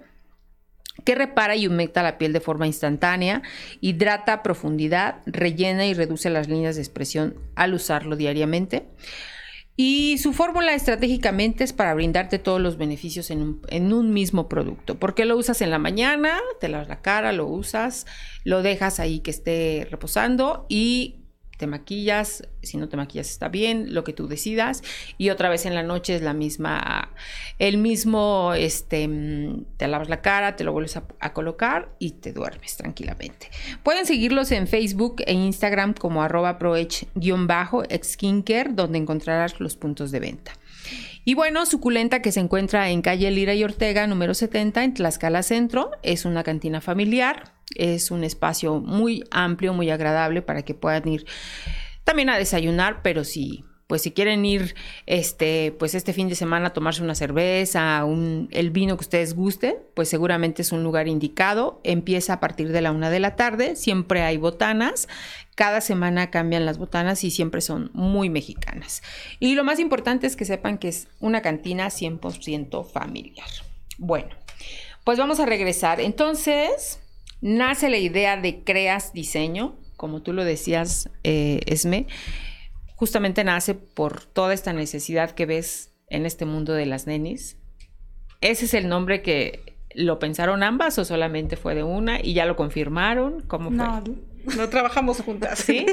[1.04, 3.42] que repara y humecta la piel de forma instantánea,
[3.82, 8.86] hidrata a profundidad, rellena y reduce las líneas de expresión al usarlo diariamente.
[9.78, 14.96] Y su fórmula estratégicamente es para brindarte todos los beneficios en un, mismo producto.
[14.96, 18.06] Porque lo usas en la mañana, te lavas la cara, lo usas,
[18.46, 21.25] lo dejas ahí que esté reposando y
[21.58, 24.82] te maquillas, si no te maquillas está bien, lo que tú decidas,
[25.18, 27.12] y otra vez en la noche es la misma,
[27.60, 29.10] el mismo, este,
[29.78, 33.50] te lavas la cara, te lo vuelves a, colocar y te duermes tranquilamente.
[33.84, 40.54] Pueden seguirlos en Facebook e Instagram como arroba proech-skincare, donde encontrarás los puntos de venta.
[41.28, 45.42] Y bueno, Suculenta, que se encuentra en calle Lira y Ortega, número 70, en Tlaxcala
[45.42, 51.08] Centro, es una cantina familiar, es un espacio muy amplio, muy agradable para que puedan
[51.08, 51.26] ir
[52.04, 54.74] también a desayunar, pero si pues si quieren ir
[55.06, 59.36] este pues este fin de semana a tomarse una cerveza, un, el vino que ustedes
[59.36, 61.82] gusten, pues seguramente es un lugar indicado.
[61.84, 65.08] Empieza a partir de la una de la tarde, siempre hay botanas
[65.56, 69.02] cada semana cambian las botanas y siempre son muy mexicanas.
[69.40, 73.48] Y lo más importante es que sepan que es una cantina 100% familiar.
[73.98, 74.36] Bueno,
[75.06, 76.02] pues vamos a regresar.
[76.02, 77.00] Entonces,
[77.42, 82.08] nace la idea de Creas Diseño, como tú lo decías, eh, Esme,
[82.96, 87.58] justamente nace por toda esta necesidad que ves en este mundo de las nenis.
[88.42, 92.46] Ese es el nombre que lo pensaron ambas o solamente fue de una y ya
[92.46, 93.42] lo confirmaron.
[93.48, 94.16] ¿Cómo fue?
[94.56, 95.60] No trabajamos juntas.
[95.60, 95.86] ¿Sí?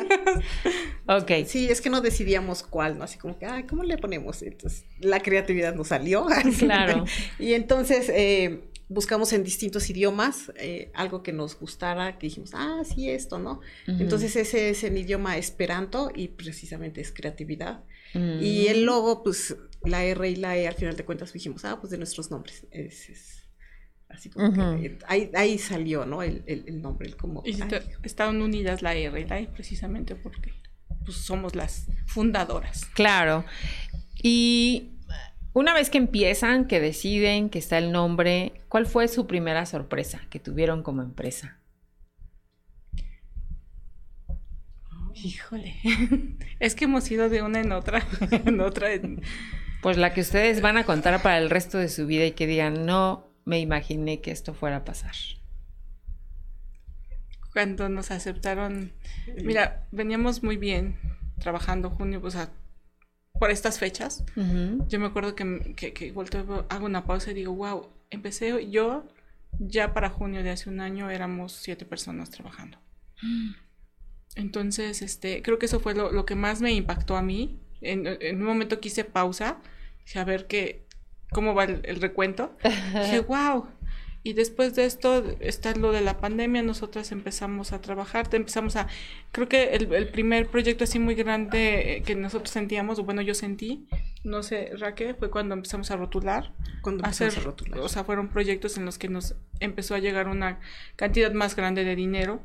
[1.06, 1.30] ok.
[1.46, 3.04] Sí, es que no decidíamos cuál, ¿no?
[3.04, 4.42] Así como que, ay, ¿cómo le ponemos?
[4.42, 6.26] Entonces, la creatividad nos salió.
[6.58, 7.04] Claro.
[7.38, 8.60] y entonces eh,
[8.92, 13.60] buscamos en distintos idiomas eh, algo que nos gustara, que dijimos, ah, sí, esto, ¿no?
[13.86, 17.84] Entonces, ese es el idioma esperanto y precisamente es creatividad.
[18.14, 18.84] Y el mm.
[18.84, 21.98] logo, pues la R y la E, al final de cuentas dijimos, ah, pues de
[21.98, 22.66] nuestros nombres.
[22.70, 23.48] Es,
[24.08, 26.22] así como que ahí, salió, ¿no?
[26.22, 27.42] El, nombre, el como...
[27.46, 27.58] Y
[28.02, 30.52] estaban unidas la R y la E precisamente porque
[31.04, 32.84] pues, somos las fundadoras.
[32.94, 33.44] Claro.
[34.22, 34.92] Y
[35.54, 40.22] una vez que empiezan, que deciden, que está el nombre, ¿cuál fue su primera sorpresa
[40.30, 41.58] que tuvieron como empresa?
[45.14, 45.76] Híjole,
[46.58, 48.88] es que hemos ido de una en otra, en otra.
[49.82, 52.46] Pues la que ustedes van a contar para el resto de su vida y que
[52.46, 55.14] digan, no me imaginé que esto fuera a pasar.
[57.52, 58.92] Cuando nos aceptaron,
[59.44, 60.96] mira, veníamos muy bien
[61.38, 62.50] trabajando junio, o sea,
[63.42, 64.22] por estas fechas.
[64.86, 66.14] Yo me acuerdo que, que, que
[66.68, 69.04] hago una pausa y digo, wow, empecé yo,
[69.58, 72.78] ya para junio de hace un año éramos siete personas trabajando.
[74.36, 77.58] Entonces, este, creo que eso fue lo, que más me impactó a mí.
[77.80, 79.58] En, un momento quise pausa,
[80.06, 80.86] dije, a ver qué,
[81.32, 82.56] cómo va el, recuento.
[82.62, 83.66] dije, wow.
[84.24, 88.86] Y después de esto está lo de la pandemia, nosotras empezamos a trabajar, empezamos a,
[89.32, 93.34] creo que el, primer proyecto así muy grande eh, que nosotros sentíamos, o bueno, yo
[93.34, 93.88] sentí,
[94.22, 96.52] no sé, Raquel, fue cuando empezamos a rotular.
[96.82, 97.80] Cuando empezamos a, a rotular.
[97.80, 100.60] O sea, fueron proyectos en los que nos empezó a llegar una
[100.94, 102.42] cantidad más grande de dinero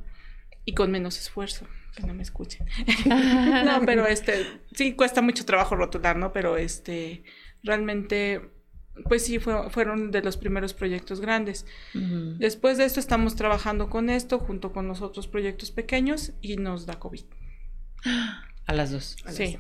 [0.68, 2.68] y con menos esfuerzo, que no me escuchen.
[3.06, 6.34] no, pero este, sí cuesta mucho trabajo rotular, ¿no?
[6.34, 7.24] Pero este,
[7.64, 8.42] realmente,
[9.04, 11.66] pues sí, fueron de los primeros proyectos grandes.
[11.94, 16.86] Después de esto estamos trabajando con esto junto con los otros proyectos pequeños y nos
[16.86, 17.24] da COVID.
[18.66, 19.16] A las dos.
[19.30, 19.58] sí.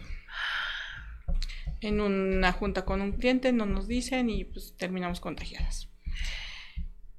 [1.80, 5.90] En una junta con un cliente no nos dicen y pues terminamos contagiadas.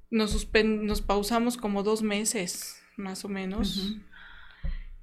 [0.09, 3.95] Nos, nos pausamos como dos meses más o menos.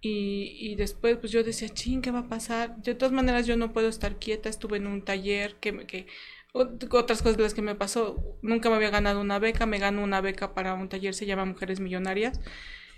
[0.03, 2.77] y, y, después, pues yo decía, ching, ¿qué va a pasar?
[2.83, 4.49] De todas maneras, yo no puedo estar quieta.
[4.49, 6.07] Estuve en un taller que, que
[6.91, 10.03] otras cosas de las que me pasó, nunca me había ganado una beca, me ganó
[10.03, 12.41] una beca para un taller, se llama Mujeres Millonarias,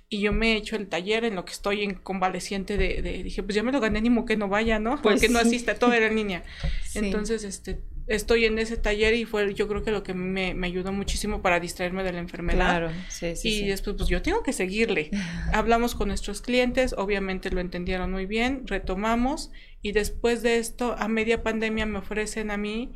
[0.09, 3.23] y yo me he hecho el taller en lo que estoy en convaleciente de, de
[3.23, 5.01] dije, pues ya me lo gané, ni que no vaya, ¿no?
[5.03, 6.45] Pues Porque no asista, todo era en línea.
[6.95, 10.67] Entonces, este, estoy en ese taller y fue yo creo que lo que me, me
[10.67, 12.79] ayudó muchísimo para distraerme de la enfermedad.
[12.79, 13.65] Claro, sí, sí.
[13.65, 15.11] Y después, pues yo tengo que seguirle.
[15.53, 19.51] Hablamos con nuestros clientes, obviamente lo entendieron muy bien, retomamos
[19.83, 22.95] y después de esto, a media pandemia me ofrecen a mí,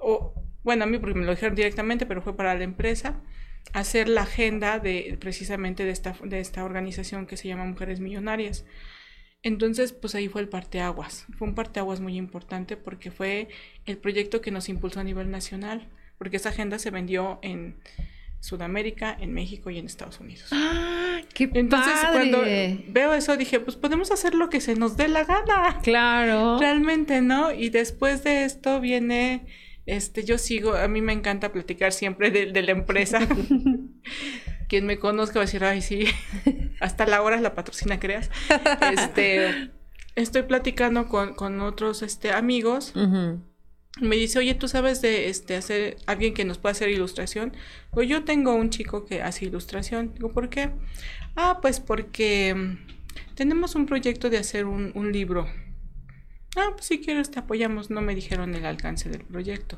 [0.00, 3.20] o bueno, a mí porque me lo dijeron directamente, pero fue para la empresa,
[3.72, 8.64] hacer la agenda de precisamente de esta, de esta organización que se llama Mujeres Millonarias.
[9.42, 11.26] Entonces, pues ahí fue el parteaguas.
[11.38, 13.48] Fue un parteaguas muy importante porque fue
[13.86, 17.76] el proyecto que nos impulsó a nivel nacional, porque esa agenda se vendió en
[18.40, 20.48] Sudamérica, en México y en Estados Unidos.
[20.52, 21.20] ¡Ah!
[21.32, 22.42] ¡Qué Entonces, cuando
[22.88, 25.78] veo eso, dije, pues podemos hacer lo que se nos dé la gana.
[25.82, 26.58] Claro.
[26.58, 27.52] Realmente, ¿no?
[27.52, 29.46] Y después de esto viene,
[29.96, 33.20] este, yo sigo, a mí me encanta platicar siempre de, de la empresa.
[34.70, 36.04] quien me conozca va a decir, ay, sí,
[36.80, 38.30] hasta la hora es la patrocina, creas.
[38.92, 39.72] Este,
[40.14, 42.92] estoy platicando con, otros este, amigos.
[44.00, 47.52] Me dice, oye, ¿tú sabes de este, hacer alguien que nos pueda hacer ilustración?
[47.90, 50.14] Pues yo tengo un chico que hace ilustración.
[50.14, 50.70] Digo, ¿por qué?
[51.34, 55.48] Ah, pues porque mm, tenemos un proyecto de hacer un, un libro.
[56.56, 57.90] Ah, pues si quieres te apoyamos.
[57.90, 59.76] No me dijeron el alcance del proyecto.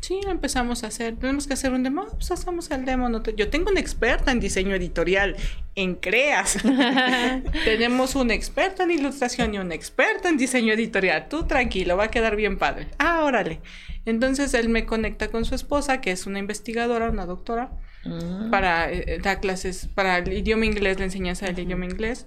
[0.00, 3.08] Sí, empezamos a hacer, tenemos que hacer un demo, pues hacemos el demo.
[3.36, 5.36] yo tengo una experta en diseño editorial,
[5.74, 6.58] en CREAS.
[7.64, 11.28] Tenemos una experta en ilustración y una experta en diseño editorial.
[11.28, 12.88] Tú tranquilo, va a quedar bien padre.
[12.98, 13.60] Ah, órale.
[14.04, 17.72] Entonces él me conecta con su esposa, que es una investigadora, una doctora,
[18.04, 18.50] mm.
[18.50, 22.26] para eh, dar clases para el idioma inglés, la enseñanza del idioma inglés.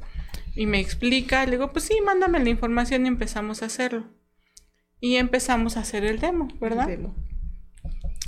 [0.55, 4.07] Y me explica, le digo, pues sí, mándame la información y empezamos a hacerlo.
[4.99, 6.89] Y empezamos a hacer el demo, ¿verdad?
[6.89, 7.15] El demo.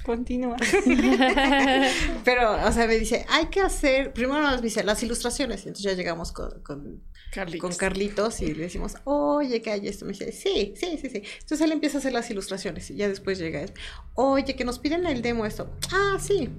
[0.04, 0.58] Continúa.
[2.26, 5.92] Pero, o sea, me dice, hay que hacer, primero nos dice las ilustraciones, y entonces
[5.92, 8.42] ya llegamos con, con, Carlitos.
[8.42, 10.06] y le decimos, oye, que hay esto.
[10.06, 11.24] Me dice, sí, sí, sí, sí.
[11.40, 13.74] Entonces él empieza a hacer las ilustraciones y ya después llega él,
[14.16, 15.72] oye, que nos piden el demo esto.
[15.92, 16.50] Ah, sí.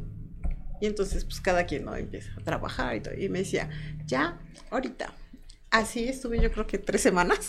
[0.80, 1.94] Y entonces, pues cada quien ¿no?
[1.94, 3.14] empieza a trabajar y todo.
[3.14, 3.68] Y me decía,
[4.06, 5.12] ya, ahorita.
[5.72, 7.48] Así estuve yo creo que tres semanas.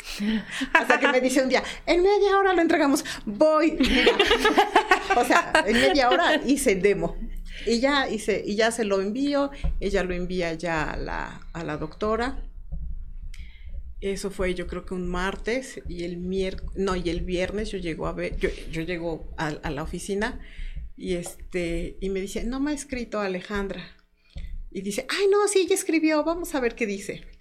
[0.72, 3.04] Hasta que me dice un día, en media hora lo entregamos.
[3.26, 3.78] Voy.
[5.18, 7.18] o sea, en media hora hice demo.
[7.66, 11.66] Y ya hice, y ya se lo envío, ella lo envía ya a la, a
[11.66, 12.50] la doctora.
[14.00, 17.78] Eso fue yo creo que un martes y el miércoles, no, y el viernes yo
[17.78, 20.40] llego a ver, yo, yo llego a, a, la oficina
[20.96, 23.84] y este, y me dice, no me ha escrito Alejandra.
[24.72, 27.33] Y dice, ay no, sí, ella escribió, vamos a ver qué dice.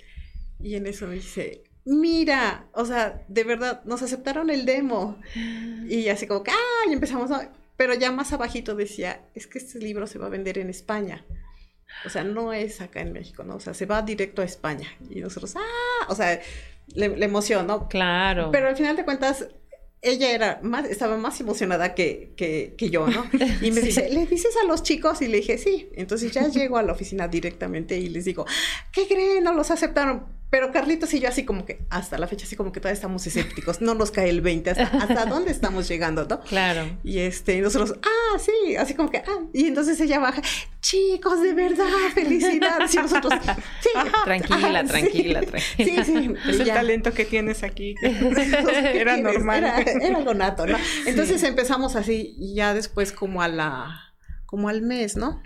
[0.62, 5.18] Y en eso me dice, mira, o sea, de verdad, nos aceptaron el demo.
[5.88, 7.50] Y así como que, ah, y empezamos a...
[7.76, 11.24] Pero ya más abajito decía, es que este libro se va a vender en España.
[12.06, 13.56] O sea, no es acá en México, ¿no?
[13.56, 14.88] O sea, se va directo a España.
[15.10, 16.40] Y nosotros, ah, o sea,
[16.94, 17.88] le, le emocionó.
[17.88, 18.50] Claro.
[18.52, 19.48] Pero al final de cuentas,
[20.00, 23.24] ella era más, estaba más emocionada que, que, que yo, ¿no?
[23.60, 25.22] Y me dice, ¿le dices a los chicos?
[25.22, 25.90] Y le dije, sí.
[25.94, 28.44] Entonces ya llego a la oficina directamente y les digo,
[28.92, 29.44] ¿qué creen?
[29.44, 32.72] No los aceptaron pero Carlitos y yo así como que hasta la fecha así como
[32.72, 36.40] que todavía estamos escépticos, no nos cae el 20, hasta, hasta dónde estamos llegando, ¿no?
[36.40, 36.98] Claro.
[37.02, 40.42] Y este, nosotros, ah, sí, así como que, ah, y entonces ella baja,
[40.82, 43.32] chicos, de verdad, felicidades, y nosotros,
[43.80, 43.88] sí.
[44.26, 46.04] tranquila, tranquila, tranquila.
[46.04, 46.34] Sí, sí.
[46.46, 47.94] Es el talento que tienes aquí.
[48.02, 49.56] era normal.
[49.56, 50.76] Era, era algo nato, ¿no?
[51.06, 54.12] Entonces empezamos así, y ya después como a la,
[54.44, 55.42] como al mes, ¿no?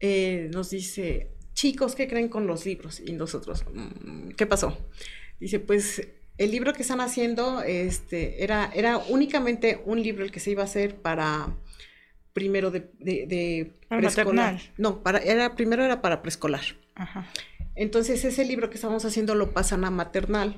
[0.00, 3.00] Eh, nos dice, chicos, ¿qué creen con los libros?
[3.04, 4.78] Y nosotros, mm, ¿qué pasó?
[5.40, 6.06] Dice, pues
[6.36, 10.62] el libro que están haciendo este, era, era únicamente un libro el que se iba
[10.62, 11.56] a hacer para
[12.32, 14.60] primero de, de, preescolar.
[14.76, 16.62] No, para, era, primero era para preescolar.
[17.74, 20.54] Entonces ese libro que estamos haciendo lo pasan a maternal,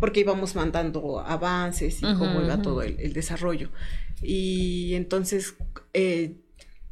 [0.00, 3.70] porque íbamos mandando avances y cómo iba todo el, desarrollo.
[4.20, 5.54] Y entonces
[5.94, 6.34] eh,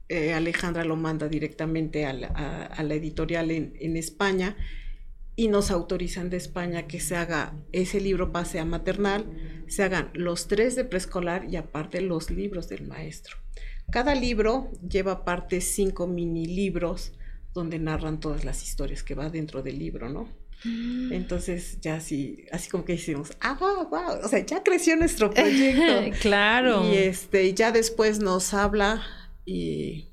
[0.09, 4.57] eh, Alejandra lo manda directamente a la, editorial en, España
[5.35, 9.27] y nos autorizan de España que se haga ese libro pase a maternal,
[9.67, 13.37] se hagan los tres de preescolar y aparte los libros del maestro.
[13.91, 17.13] Cada libro lleva aparte cinco mini libros
[17.53, 20.29] donde narran todas las historias que va dentro del libro, ¿no?
[20.65, 21.13] Mm.
[21.13, 23.57] Entonces ya así, así como que decimos, ah,
[23.91, 26.19] wow, o sea, ya creció nuestro proyecto.
[26.21, 26.89] claro.
[26.93, 29.03] Y este, ya después nos habla
[29.47, 30.11] y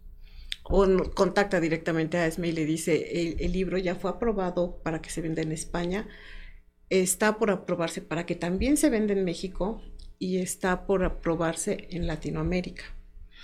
[0.63, 5.09] o contacta directamente a Esme y le dice, el, libro ya fue aprobado para que
[5.09, 6.07] se venda en España,
[6.89, 9.81] está por aprobarse para que también se venda en México
[10.19, 12.83] y está por aprobarse en Latinoamérica.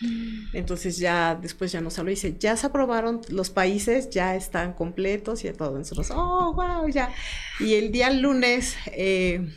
[0.02, 0.56] Mm.
[0.56, 4.74] Entonces ya después ya nos habló y dice, ya se aprobaron los países, ya están
[4.74, 5.78] completos y todo.
[5.78, 7.14] Nosotros, oh, wow, ya.
[7.60, 9.54] Y el día lunes eh,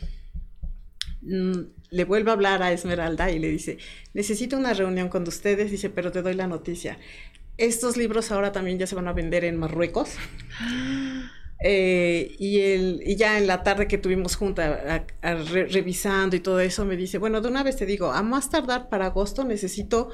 [1.21, 1.61] mm,
[1.93, 3.77] le vuelve a hablar a Esmeralda y le dice,
[4.13, 6.97] necesito una reunión con ustedes, dice, pero te doy la noticia.
[7.57, 10.15] Estos libros ahora también ya se van a vender en Marruecos.
[11.65, 16.83] Eh, y, el, y ya en la tarde que tuvimos junta revisando y todo eso,
[16.83, 20.09] me dice, bueno, de una vez te digo, a más tardar para agosto necesito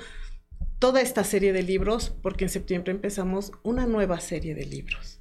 [0.77, 5.18] toda esta serie de libros porque en septiembre empezamos una nueva serie de libros.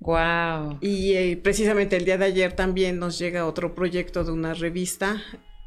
[0.00, 0.78] Wow.
[0.80, 5.22] Y eh, precisamente el día de ayer también nos llega otro proyecto de una revista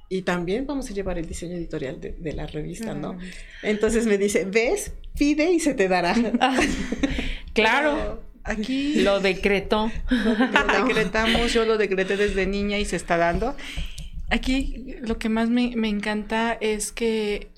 [0.10, 3.18] y también vamos a llevar el diseño editorial de, la revista, ¿no?
[3.62, 4.94] Entonces me dice, ¿ves?
[5.18, 6.16] Pide y se te dará.
[7.54, 8.24] claro.
[8.44, 9.92] Aquí lo decretó.
[10.10, 13.56] Lo decretamos, yo lo decreté desde niña y se está dando.
[14.32, 17.52] Aquí lo que más me, encanta es que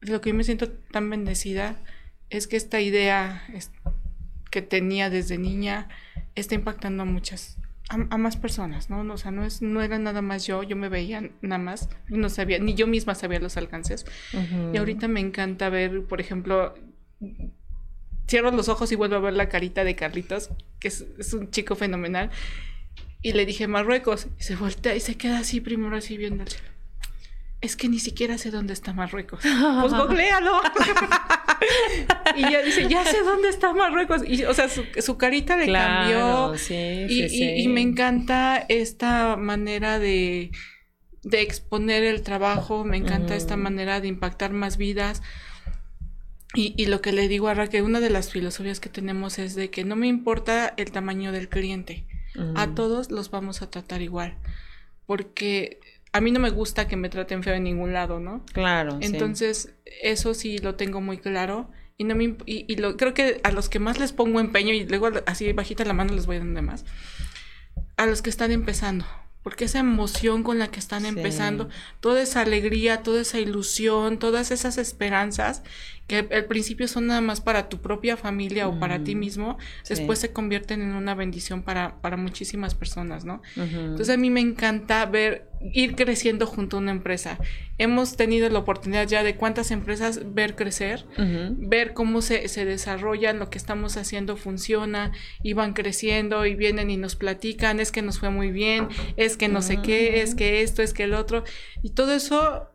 [0.00, 1.80] lo que yo me siento tan bendecida
[2.28, 3.46] es que esta idea
[4.52, 5.88] que tenía desde niña
[6.36, 7.56] está impactando a muchas
[7.88, 9.00] a, más personas, ¿no?
[9.12, 12.28] O sea, no, es, no era nada más yo, yo me veía nada más, no
[12.28, 14.06] sabía, ni yo misma sabía los alcances.
[14.72, 16.74] Y ahorita me encanta ver, por ejemplo,
[18.28, 21.74] cierro los ojos y vuelvo a ver la carita de Carlitos, que es, un chico
[21.74, 22.30] fenomenal.
[23.20, 26.48] Y le dije Marruecos, y se voltea y se queda así primero así viendo el
[26.48, 26.72] cielo
[27.62, 29.40] es que ni siquiera sé dónde está Marruecos.
[29.80, 30.60] Pues googlealo.
[32.36, 34.22] y ya dice, ya sé dónde está Marruecos.
[34.26, 36.56] Y, o sea, su, carita le cambió.
[36.56, 36.74] Sí,
[37.08, 40.50] y, sí, y, me encanta esta manera de,
[41.22, 45.22] de exponer el trabajo, me encanta esta manera de impactar más vidas.
[46.54, 49.54] Y, y, lo que le digo a Raquel, una de las filosofías que tenemos es
[49.54, 52.06] de que no me importa el tamaño del cliente,
[52.54, 54.36] a todos los vamos a tratar igual.
[55.06, 55.80] Porque
[56.12, 58.44] a mí no me gusta que me traten feo en ningún lado, ¿no?
[58.52, 58.98] Claro.
[59.00, 61.70] Entonces, eso sí lo tengo muy claro.
[61.96, 64.84] Y, no me, y, lo, creo que a los que más les pongo empeño, y
[64.84, 66.84] luego así bajita la mano les voy dando más,
[67.96, 69.06] a los que están empezando
[69.42, 71.68] porque esa emoción con la que están empezando,
[72.00, 75.64] toda esa alegría, toda esa ilusión, todas esas esperanzas
[76.12, 79.56] que al principio son nada más para tu propia familia o para ti mismo,
[79.88, 83.40] después se convierten en una bendición para, para muchísimas personas, ¿no?
[83.56, 87.38] Entonces a mí me encanta ver, ir creciendo junto a una empresa.
[87.78, 91.06] Hemos tenido la oportunidad ya de cuántas empresas ver crecer,
[91.56, 96.90] ver cómo se, se desarrollan, lo que estamos haciendo funciona, y van creciendo y vienen
[96.90, 100.34] y nos platican, es que nos fue muy bien, es que no sé qué, es
[100.34, 101.44] que esto, es que el otro,
[101.82, 102.68] y todo eso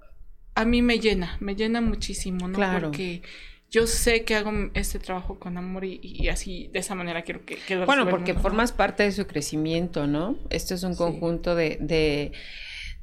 [0.57, 2.57] a mí me llena, me llena muchísimo, ¿no?
[2.81, 3.21] Porque
[3.69, 7.57] yo sé que hago este trabajo con amor y, así, de esa manera quiero que...
[7.57, 10.39] que bueno, porque formas parte de su crecimiento, ¿no?
[10.49, 12.31] Esto es un conjunto de, de,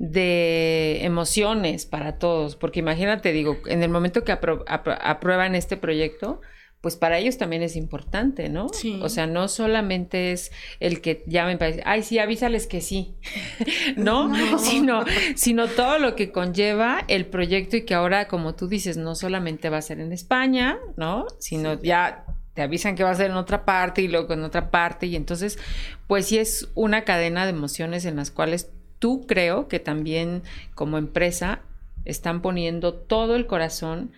[0.01, 6.41] de, emociones para todos, porque imagínate, digo, en el momento que aprueban este proyecto,
[6.85, 8.69] pues para ellos también es importante, ¿no?
[8.69, 9.01] Sí.
[9.03, 13.15] O sea, no solamente es el que llamen para decir, ay, sí, avísales que sí,
[13.97, 14.59] ¿no?
[14.59, 15.03] Sino,
[15.35, 19.71] sino todo lo que conlleva el proyecto y que ahora, como tú dices, no solamente
[19.71, 21.25] va a ser en España, ¿no?
[21.39, 24.71] Sino ya te avisan que va a ser en otra parte y luego en otra
[24.71, 25.59] parte y entonces,
[26.07, 30.43] pues sí es una cadena de emociones en las cuales tú creo que también
[30.75, 31.63] como empresa
[32.05, 34.13] están poniendo todo el corazón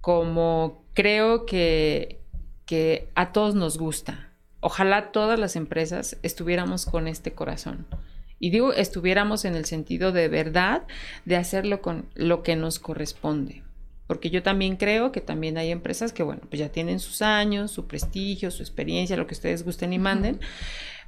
[0.00, 2.20] como creo que,
[2.66, 4.30] que a todos nos gusta.
[4.60, 7.86] Ojalá todas las empresas estuviéramos con este corazón.
[8.38, 10.82] Y digo, estuviéramos en el sentido de verdad
[11.26, 13.62] de hacerlo con lo que nos corresponde.
[14.06, 17.70] Porque yo también creo que también hay empresas que, bueno, pues ya tienen sus años,
[17.70, 20.40] su prestigio, su experiencia, lo que ustedes gusten y manden.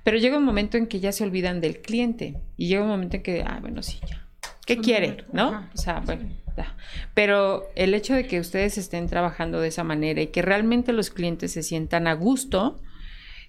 [0.04, 2.36] Pero llega un momento en que ya se olvidan del cliente.
[2.56, 4.28] Y llega un momento en que, ah, bueno, sí, ya.
[4.66, 5.24] ¿Qué quiere?
[5.32, 5.68] ¿No?
[5.74, 6.28] O sea, bueno,
[7.14, 11.10] pero el hecho de que ustedes estén trabajando de esa manera y que realmente los
[11.10, 12.80] clientes se sientan a gusto,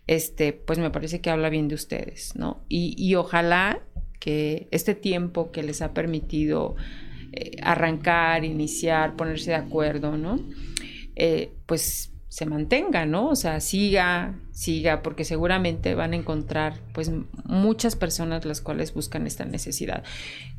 [0.08, 2.64] este, pues me parece que habla bien de ustedes, ¿no?
[2.70, 3.82] Y, ojalá
[4.20, 6.76] que este tiempo que les ha permitido
[7.32, 10.40] eh, arrancar, iniciar, ponerse de acuerdo, ¿no?
[11.16, 13.30] Eh, pues se mantenga, ¿no?
[13.30, 17.12] O sea, siga, siga, porque seguramente van a encontrar pues
[17.44, 20.04] muchas personas las cuales buscan esta necesidad.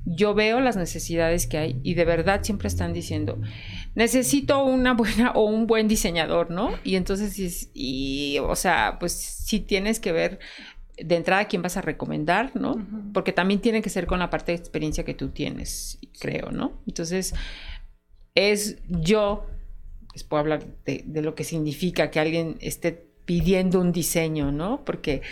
[0.04, 3.40] Yo veo las necesidades que hay y de verdad siempre están diciendo,
[3.96, 6.70] necesito una buena o un buen diseñador, ¿no?
[6.84, 10.38] Y entonces, y, o sea, pues sí tienes que ver
[10.96, 12.86] de entrada quién vas a recomendar, ¿no?
[13.12, 16.80] Porque también tiene que ser con la parte de experiencia que tú tienes, creo, ¿no?
[16.86, 17.34] Entonces,
[18.36, 19.46] es yo
[20.14, 24.84] les puedo hablar de, lo que significa que alguien esté pidiendo un diseño, ¿no?
[24.84, 25.22] Porque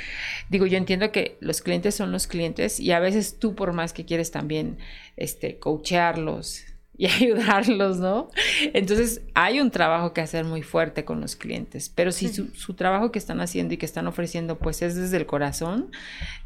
[0.49, 3.93] digo, yo entiendo que los clientes son los clientes y a veces tú por más
[3.93, 4.79] que quieres también
[5.17, 6.65] este coachearlos,
[6.97, 8.31] y ayudarlos, ¿no?
[8.75, 13.13] Entonces hay un trabajo que hacer muy fuerte con los clientes, pero si su, trabajo
[13.13, 15.91] que están haciendo y que están ofreciendo pues es desde el corazón,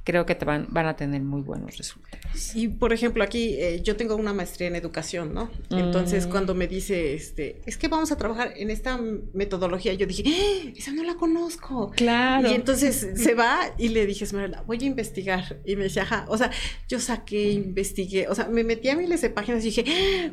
[0.05, 2.55] creo que te van, van a tener muy buenos resultados.
[2.55, 5.51] Y por ejemplo aquí eh, yo tengo una maestría en educación, ¿no?
[5.71, 6.31] Entonces mm.
[6.31, 8.99] cuando me dice, este, es que vamos a trabajar en esta
[9.35, 10.73] metodología, yo dije, ¡Ah!
[10.77, 11.91] esa no la conozco.
[11.97, 12.51] Claro.
[12.51, 15.61] Y entonces se va y le dije, Esmeralda, voy a investigar.
[15.65, 16.51] Y me decía, ajá, o sea,
[16.89, 19.85] yo saqué, investigué, o sea, me metí a miles de páginas y dije,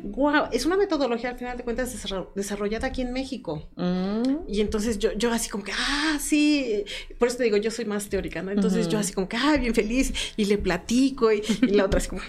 [0.04, 1.94] wow, es una metodología al final de cuentas
[2.34, 3.68] desarrollada aquí en México.
[3.76, 4.44] Mm.
[4.48, 6.84] Y entonces yo, yo así como que, ah, sí,
[7.18, 8.50] por eso te digo, yo soy más teórica, ¿no?
[8.50, 12.08] Entonces yo así como que, ah, bien feliz, y le platico, y, la otra así
[12.08, 12.20] como,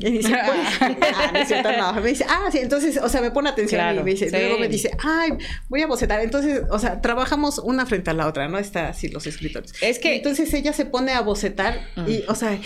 [0.00, 4.02] y dice, ah, no, me dice, ah, sí, entonces, o sea, me pone atención y
[4.02, 5.32] me dice, luego me dice, ay,
[5.68, 6.20] voy a bocetar.
[6.20, 8.58] Entonces, o sea, trabajamos una frente a la otra, ¿no?
[8.58, 9.72] Está así los escritores.
[9.80, 10.16] Es que...
[10.16, 12.58] entonces ella se pone a bocetar y, o sea,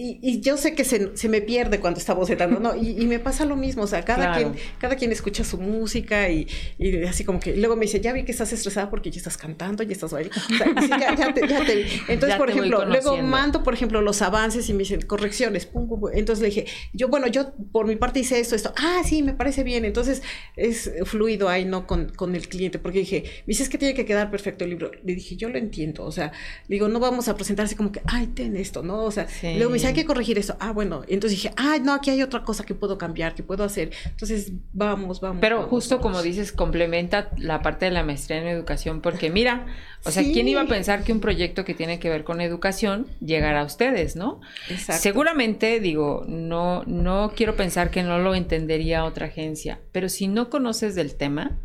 [0.00, 2.76] y, y, yo sé que se, se, me pierde cuando está bocetando, ¿no?
[2.76, 6.30] Y, y, me pasa lo mismo, o sea, cada, quien, cada quien escucha su música
[6.30, 6.46] y,
[6.78, 9.36] y, así como que, luego me dice, ya vi que estás estresada porque ya estás
[9.36, 10.40] cantando, ya estás bailando.
[10.54, 14.00] O sea, así ya, ya, te, ya, te, Entonces, por ejemplo, luego mando, por ejemplo,
[14.00, 15.66] los avances y me dicen correcciones.
[15.66, 18.72] Pum, pum, Entonces le dije, yo, bueno, yo por mi parte hice esto, esto.
[18.76, 19.84] Ah, sí, me parece bien.
[19.84, 20.22] Entonces
[20.54, 21.88] es fluido ahí, ¿no?
[21.88, 24.92] Con, con el cliente, porque dije, me dices que tiene que quedar perfecto el libro.
[25.02, 26.30] Le dije, yo lo entiendo, o sea,
[26.68, 29.02] digo, no vamos a presentarse como que, ay, ten esto, ¿no?
[29.02, 30.56] O sea, luego me dice, hay que corregir eso.
[30.60, 33.64] Ah, bueno, entonces dije, ah, no, aquí hay otra cosa que puedo cambiar, que puedo
[33.64, 33.90] hacer.
[34.06, 35.38] Entonces, vamos, vamos.
[35.40, 39.66] Pero justo como dices, complementa la parte de la maestría en educación, porque mira,
[40.04, 43.06] o sea, ¿quién iba a pensar que un proyecto que tiene que ver con educación
[43.20, 44.40] llegara a ustedes, no?
[44.68, 45.02] Exacto.
[45.02, 50.50] Seguramente, digo, no, no quiero pensar que no lo entendería otra agencia, pero si no
[50.50, 51.58] conoces del tema,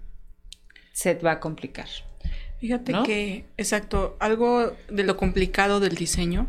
[0.93, 1.88] se te va a complicar.
[2.59, 6.47] Fíjate que, exacto, algo de lo complicado del diseño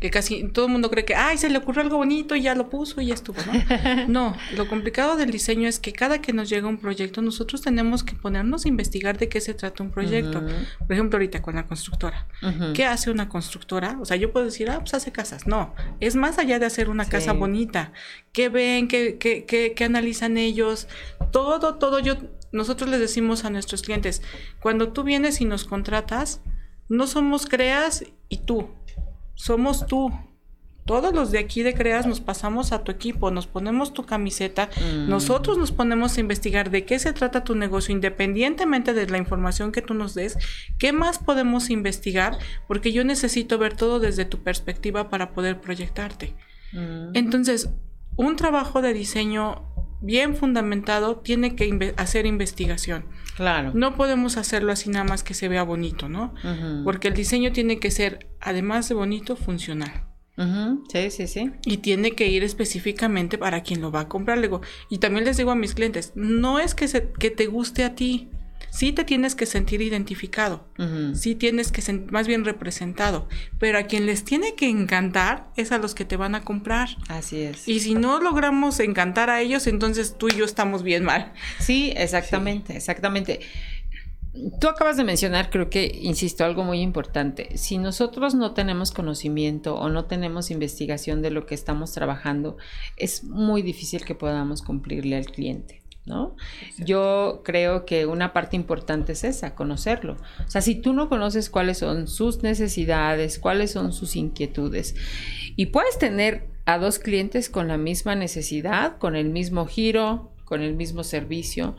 [0.00, 2.54] que casi todo el mundo cree que, ay, se le ocurrió algo bonito y ya
[2.54, 4.06] lo puso y ya estuvo, ¿no?
[4.08, 8.04] no, lo complicado del diseño es que cada que nos llega un proyecto, nosotros tenemos
[8.04, 10.40] que ponernos a investigar de qué se trata un proyecto.
[10.78, 12.28] Por ejemplo, ahorita con la constructora.
[12.74, 13.98] ¿Qué hace una constructora?
[14.00, 15.46] O sea, yo puedo decir, ah, pues hace casas.
[15.46, 17.92] No, es más allá de hacer una casa bonita.
[18.32, 18.86] ¿Qué ven?
[18.86, 20.86] ¿Qué, qué, qué, qué analizan ellos?
[21.32, 22.16] Todo, todo, yo,
[22.52, 24.22] nosotros les decimos a nuestros clientes,
[24.60, 26.40] cuando tú vienes y nos contratas,
[26.88, 28.70] no somos creas y tú
[29.38, 30.12] somos tú.
[30.84, 34.70] Todos los de aquí de Creas nos pasamos a tu equipo, nos ponemos tu camiseta,
[34.74, 35.08] mm.
[35.08, 39.70] nosotros nos ponemos a investigar de qué se trata tu negocio, independientemente de la información
[39.70, 40.38] que tú nos des,
[40.78, 46.34] qué más podemos investigar, porque yo necesito ver todo desde tu perspectiva para poder proyectarte.
[46.72, 47.10] Mm.
[47.14, 47.68] Entonces,
[48.16, 49.68] un trabajo de diseño
[50.00, 53.04] bien fundamentado, tiene que hacer investigación.
[53.36, 53.72] Claro.
[53.74, 56.34] No podemos hacerlo así nada más que se vea bonito, ¿no?
[56.84, 60.04] Porque el diseño tiene que ser, además de bonito, funcional.
[60.92, 61.50] Sí, sí, sí.
[61.64, 64.38] Y tiene que ir específicamente para quien lo va a comprar.
[64.38, 67.84] Luego, y también les digo a mis clientes, no es que, se, que te guste
[67.84, 68.28] a ti,
[68.70, 70.66] sí te tienes que sentir identificado,
[71.14, 75.72] sí tienes que ser más bien representado, pero a quien les tiene que encantar es
[75.72, 76.88] a los que te van a comprar.
[77.08, 77.66] Así es.
[77.68, 81.32] Y si no logramos encantar a ellos, entonces tú y yo estamos bien mal.
[81.58, 83.40] Sí, exactamente, exactamente.
[84.60, 87.56] Tú acabas de mencionar, creo que, insisto, algo muy importante.
[87.56, 92.56] Si nosotros no tenemos conocimiento o no tenemos investigación de lo que estamos trabajando,
[92.96, 95.77] es muy difícil que podamos cumplirle al cliente.
[96.08, 96.34] ¿No?
[96.78, 100.16] Yo creo que una parte importante es esa, conocerlo.
[100.46, 104.96] O sea, si tú no conoces cuáles son sus necesidades, cuáles son sus inquietudes,
[105.56, 110.62] y puedes tener a dos clientes con la misma necesidad, con el mismo giro, con
[110.62, 111.76] el mismo servicio,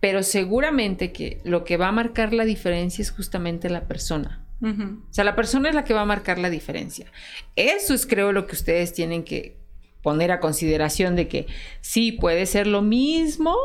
[0.00, 4.40] pero seguramente que lo que va a marcar la diferencia es justamente la persona.
[4.62, 7.06] O sea, la persona es la que va a marcar la diferencia.
[7.54, 9.58] Eso es creo lo que ustedes tienen que,
[10.04, 11.46] poner a consideración de que
[11.80, 13.56] sí puede ser lo mismo,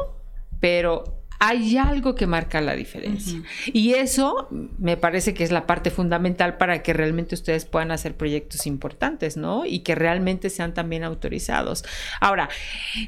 [0.60, 3.42] pero hay algo que marca la diferencia.
[3.68, 8.16] Y eso me parece que es la parte fundamental para que realmente ustedes puedan hacer
[8.16, 9.66] proyectos importantes, ¿no?
[9.66, 11.86] Y que realmente sean también autorizados.
[12.20, 12.50] Ahora,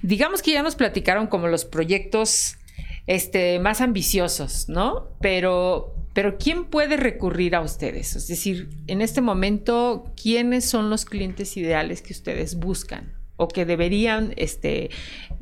[0.01, 2.57] digamos que ya nos platicaron como los proyectos
[3.05, 5.09] este, más ambiciosos, ¿no?
[5.19, 8.15] Pero, pero ¿quién puede recurrir a ustedes?
[8.15, 13.20] Es decir, en este momento, ¿quiénes son los clientes ideales que ustedes buscan?
[13.41, 14.91] O que deberían este,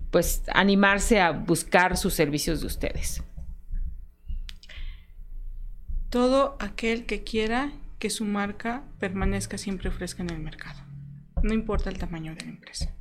[0.10, 3.22] pues, animarse a buscar sus servicios de ustedes?
[6.10, 10.80] Todo aquel que quiera que su marca permanezca siempre fresca en el mercado.
[11.43, 12.95] No importa el tamaño de la empresa.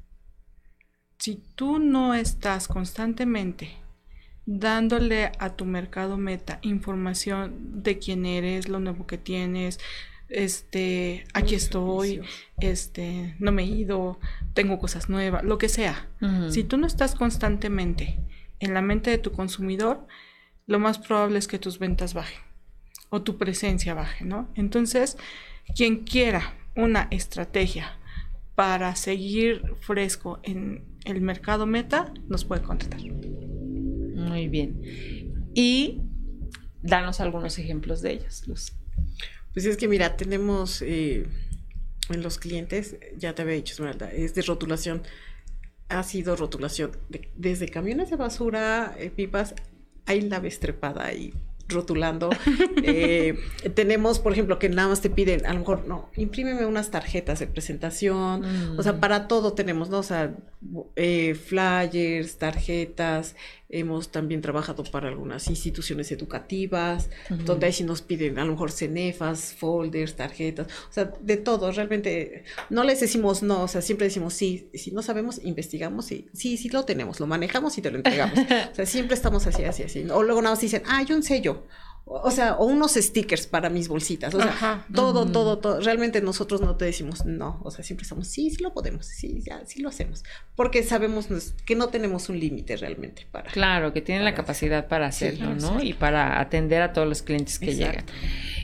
[1.16, 3.70] Si tú no estás constantemente
[4.46, 9.78] dándole a tu mercado meta información de quién eres, lo nuevo que tienes,
[10.28, 12.20] este, aquí estoy,
[12.60, 14.18] este, no me he ido,
[14.54, 16.08] tengo cosas nuevas, lo que sea.
[16.50, 18.18] Si tú no estás constantemente
[18.60, 20.06] en la mente de tu consumidor,
[20.66, 22.40] lo más probable es que tus ventas bajen
[23.10, 24.50] o tu presencia baje, ¿no?
[24.54, 25.16] Entonces,
[25.74, 27.98] quien quiera una estrategia
[28.54, 33.00] para seguir fresco en el mercado meta, nos puede contratar.
[33.00, 34.82] Muy bien.
[35.54, 36.02] Y
[36.82, 38.72] danos algunos ejemplos de ellos, Luz.
[39.52, 41.26] Pues es que mira, tenemos eh,
[42.10, 45.02] en los clientes, ya te había dicho, Esmeralda, es de rotulación.
[45.88, 46.92] Ha sido rotulación
[47.36, 49.54] desde camiones de basura, eh, pipas,
[50.06, 51.32] hay la trepada y
[51.68, 52.30] rotulando.
[52.90, 53.36] Eh,
[53.74, 57.38] tenemos, por ejemplo, que nada más te piden, a lo mejor, no, imprímeme unas tarjetas
[57.40, 58.44] de presentación.
[58.78, 59.00] O sea, mm.
[59.00, 59.98] para todo tenemos, ¿no?
[59.98, 60.34] O sea,
[60.96, 63.34] eh, flyers, tarjetas.
[63.70, 67.10] Hemos también trabajado para algunas instituciones educativas,
[67.44, 71.70] donde ahí sí nos piden a lo mejor cenefas, folders, tarjetas, o sea, de todo.
[71.70, 74.70] Realmente no les decimos no, o sea, siempre decimos sí.
[74.72, 78.38] Si no sabemos, investigamos y sí, sí lo tenemos, lo manejamos y te lo entregamos.
[78.72, 80.06] o sea, siempre estamos así, así, así.
[80.10, 81.64] O luego nada más dicen, ah, hay un sello
[82.10, 85.80] o sea, o unos stickers para mis bolsitas, o sea, todo, todo, todo.
[85.80, 89.42] Realmente nosotros no te decimos no, o sea, siempre estamos, sí, sí lo podemos, sí,
[89.44, 90.24] ya, sí lo hacemos,
[90.56, 91.28] porque sabemos
[91.66, 93.50] que no tenemos un límite realmente para.
[93.50, 95.82] Claro, que tienen la capacidad para hacerlo, ¿no?
[95.82, 98.04] Y para atender a todos los clientes que llegan.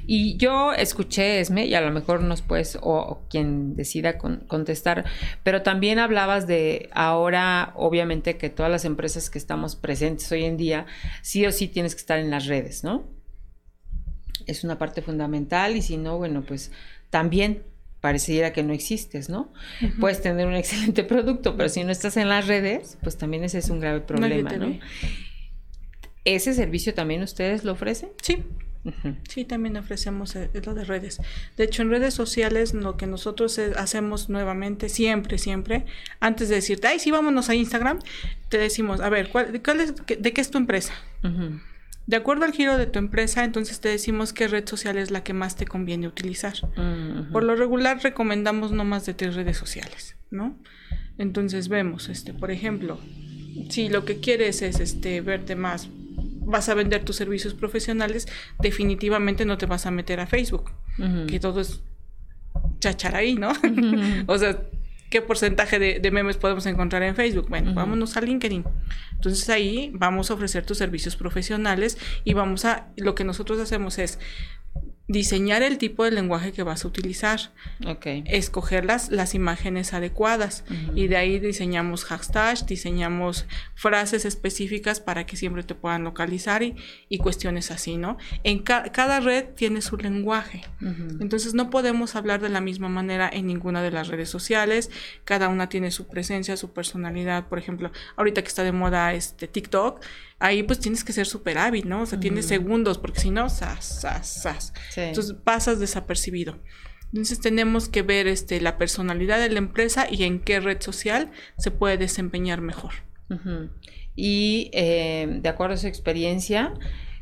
[0.07, 5.05] Y yo escuché, Esme, y a lo mejor nos puedes, o, quien decida contestar,
[5.43, 10.57] pero también hablabas de ahora, obviamente, que todas las empresas que estamos presentes hoy en
[10.57, 10.87] día,
[11.23, 13.05] sí o sí tienes que estar en las redes, ¿no?
[14.47, 16.71] Es una parte fundamental y si no, bueno, pues
[17.11, 17.63] también
[18.01, 19.53] pareciera que no existes, ¿no?
[19.99, 23.59] Puedes tener un excelente producto, pero si no estás en las redes, pues también ese
[23.59, 24.79] es un grave problema, ¿no?
[26.25, 28.11] ¿Ese servicio también ustedes lo ofrecen?
[28.21, 28.45] Sí.
[29.29, 31.19] Sí, también ofrecemos eh, lo de redes.
[31.57, 35.87] De hecho, en redes sociales lo que nosotros eh, hacemos nuevamente, siempre, siempre,
[36.21, 38.01] antes de decirte, ay, sí, vámonos a Instagram,
[38.51, 40.93] te decimos, a ver, ¿cuál, es, ¿de qué es tu empresa?
[42.07, 45.25] De acuerdo al giro de tu empresa, entonces te decimos qué red social es la
[45.25, 46.55] que más te conviene utilizar.
[47.33, 50.59] Por lo regular recomendamos no más de tres redes sociales, ¿no?
[51.17, 52.99] Entonces vemos, este, por ejemplo,
[53.71, 55.89] si lo que quieres es este verte más,
[56.47, 58.29] vas a vender tus servicios profesionales,
[58.61, 60.73] definitivamente no te vas a meter a Facebook,
[61.27, 61.83] que todo es
[62.81, 63.53] chachar ahí, ¿no?
[64.27, 64.61] o sea,
[65.15, 67.49] ¿qué porcentaje de, memes podemos encontrar en Facebook?
[67.49, 68.65] Bueno, vámonos a LinkedIn.
[69.13, 74.01] Entonces ahí vamos a ofrecer tus servicios profesionales y vamos a, lo que nosotros hacemos
[74.01, 74.19] es,
[75.07, 77.53] diseñar el tipo de lenguaje que vas a utilizar,
[77.87, 78.25] okay.
[78.27, 80.65] escoger las, las imágenes adecuadas.
[80.95, 86.77] Y de ahí diseñamos hashtags, diseñamos frases específicas para que siempre te puedan localizar y,
[87.09, 88.17] y cuestiones así, ¿no?
[88.45, 90.63] En cada red tiene su lenguaje,
[91.21, 94.91] entonces no podemos hablar de la misma manera en ninguna de las redes sociales,
[95.25, 99.49] cada una tiene su presencia, su personalidad, por ejemplo, ahorita que está de moda este
[99.49, 100.01] TikTok,
[100.45, 102.03] ahí pues tienes que ser súper hábil, ¿no?
[102.03, 104.75] O sea, tienes segundos, porque si no, sas, sas, sas.
[104.95, 106.61] Entonces pasas desapercibido.
[107.07, 111.31] Entonces tenemos que ver este, la personalidad de la empresa y en qué red social
[111.57, 112.93] se puede desempeñar mejor.
[114.15, 116.75] Y eh, de acuerdo a su experiencia,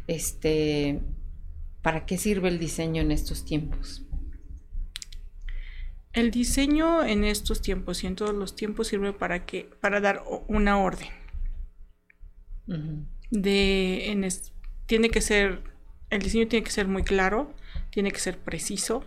[0.08, 1.00] este,
[1.80, 4.02] ¿para qué sirve el diseño en estos tiempos?
[6.12, 10.24] El diseño en estos tiempos y en todos los tiempos sirve para que, para dar
[10.48, 11.08] una orden
[13.32, 14.28] de en
[14.86, 15.62] tiene que ser
[16.10, 17.54] el diseño tiene que ser muy claro,
[17.90, 19.02] tiene que ser preciso,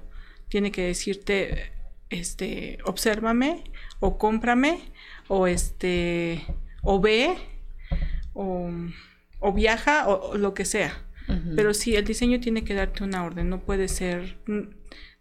[0.50, 1.72] tiene que decirte
[2.10, 3.64] este obsérvame
[4.00, 4.80] o cómprame
[5.28, 6.44] o este
[6.82, 7.38] o ve
[8.34, 8.72] o,
[9.40, 11.02] o viaja o, lo que sea.
[11.56, 14.38] Pero sí, el diseño tiene que darte una orden, no puede ser,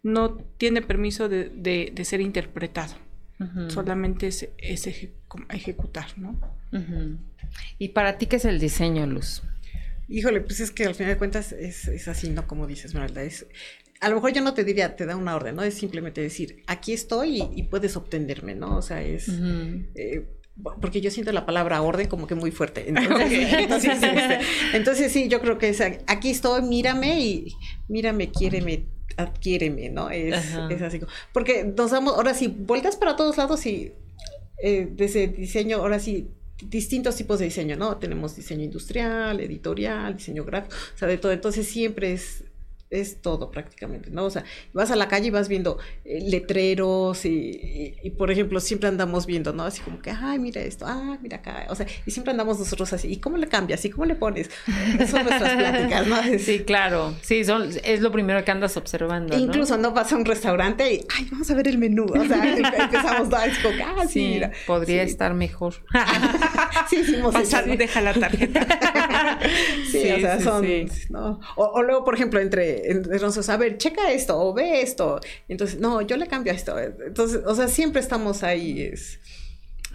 [0.03, 2.93] no tiene permiso de, de, ser interpretado,
[3.69, 6.39] solamente es, es ejecutar, ¿no?
[7.77, 9.43] ¿Y para ti qué es el diseño, Luz?
[10.07, 12.47] Híjole, pues es que al final de cuentas es, así, ¿no?
[12.47, 13.47] Como dices, Maralda, es...
[14.01, 15.63] A lo mejor yo no te diría, te da una orden, ¿no?
[15.63, 18.77] Es simplemente decir, aquí estoy y, puedes obtenerme, ¿no?
[18.77, 19.29] O sea, es...
[19.95, 20.25] Eh,
[20.79, 22.85] porque yo siento la palabra orden como que muy fuerte.
[22.87, 24.39] Entonces, este,
[24.73, 27.55] entonces, sí, yo creo que es aquí estoy, mírame y
[27.89, 28.85] mírame, quiéreme,
[29.17, 30.09] adquiéreme, ¿no?
[30.09, 31.01] Es, es así.
[31.33, 33.91] Porque nos damos, ahora sí, vueltas para todos lados y
[34.63, 36.29] eh, desde diseño, ahora sí,
[36.63, 37.97] distintos tipos de diseño, ¿no?
[37.97, 41.31] Tenemos diseño industrial, editorial, diseño gráfico, o sea, de todo.
[41.31, 42.43] Entonces siempre es
[42.91, 44.25] es todo prácticamente, ¿no?
[44.25, 48.59] O sea, vas a la calle y vas viendo eh, letreros y, y, por ejemplo,
[48.59, 49.63] siempre andamos viendo, ¿no?
[49.63, 52.93] Así como que, ay, mira esto, ah, mira acá, o sea, y siempre andamos nosotros
[52.93, 53.83] así, ¿y cómo le cambias?
[53.85, 54.49] ¿Y cómo le pones?
[55.09, 56.15] Son nuestras pláticas, ¿no?
[56.45, 59.37] Sí, claro, sí, son, es lo primero que andas observando.
[59.37, 62.57] Incluso no vas a un restaurante y, ay, vamos a ver el menú, o sea,
[62.57, 64.51] empezamos a decir, ah, sí, mira.
[64.67, 65.75] Podría estar mejor.
[66.89, 69.39] sí, hicimos Pasar, deja la tarjeta.
[69.91, 70.65] sí, o sea, son,
[71.09, 71.39] ¿no?
[71.55, 75.19] o luego, por ejemplo, entre entonces, a ver, checa esto o ve esto.
[75.47, 76.77] Entonces, no, yo le cambio esto.
[76.79, 78.81] Entonces, o sea, siempre estamos ahí.
[78.81, 79.19] Es,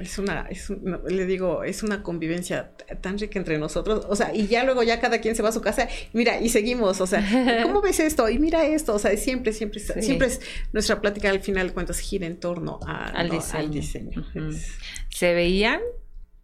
[0.00, 4.46] es una, es le digo, es una convivencia tan rica entre nosotros, o sea, y
[4.46, 7.22] ya luego ya cada quien se va a su casa, mira, y seguimos, o sea,
[7.62, 8.28] ¿cómo ves esto?
[8.28, 10.40] Y mira esto, o sea, siempre, siempre, siempre es
[10.72, 13.28] nuestra plática al final de cuentas gira en torno al,
[13.70, 14.24] diseño.
[15.10, 15.80] ¿Se veían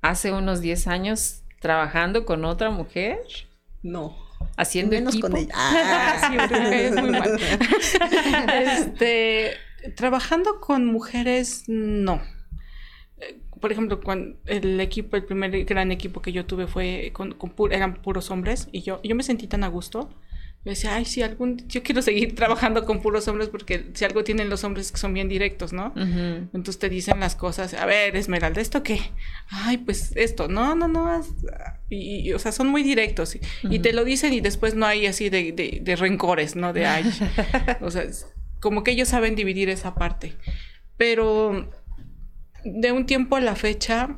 [0.03, 3.18] hace unos 10 años trabajando con otra mujer?
[3.82, 4.26] No
[4.57, 5.28] haciendo Menos equipo.
[5.28, 5.53] con ella.
[5.57, 6.30] Ah,
[6.72, 7.39] es muy mal.
[8.53, 9.53] Este,
[9.97, 12.20] trabajando con mujeres, no.
[13.61, 17.37] Por ejemplo, cuando el equipo, el primer gran equipo que yo tuve fue con,
[17.70, 20.11] eran puros hombres y yo, yo me sentí tan a gusto
[20.67, 24.25] yo decía, ay, si algún, yo quiero seguir trabajando con puros hombres porque si algo
[24.25, 25.93] tienen los hombres es que son bien directos, ¿no?
[25.95, 28.99] Entonces te dicen las cosas, a ver, Esmeralda, ¿esto qué?
[29.49, 31.25] Ay, pues esto, no, no, no,
[31.89, 35.31] y, o sea, son muy directos y, te lo dicen y después no hay así
[35.31, 36.73] de, de, de rencores, ¿no?
[36.73, 37.05] De ay,
[37.81, 38.03] o sea,
[38.59, 40.35] como que ellos saben dividir esa parte,
[40.97, 41.71] pero
[42.64, 44.17] de un tiempo a la fecha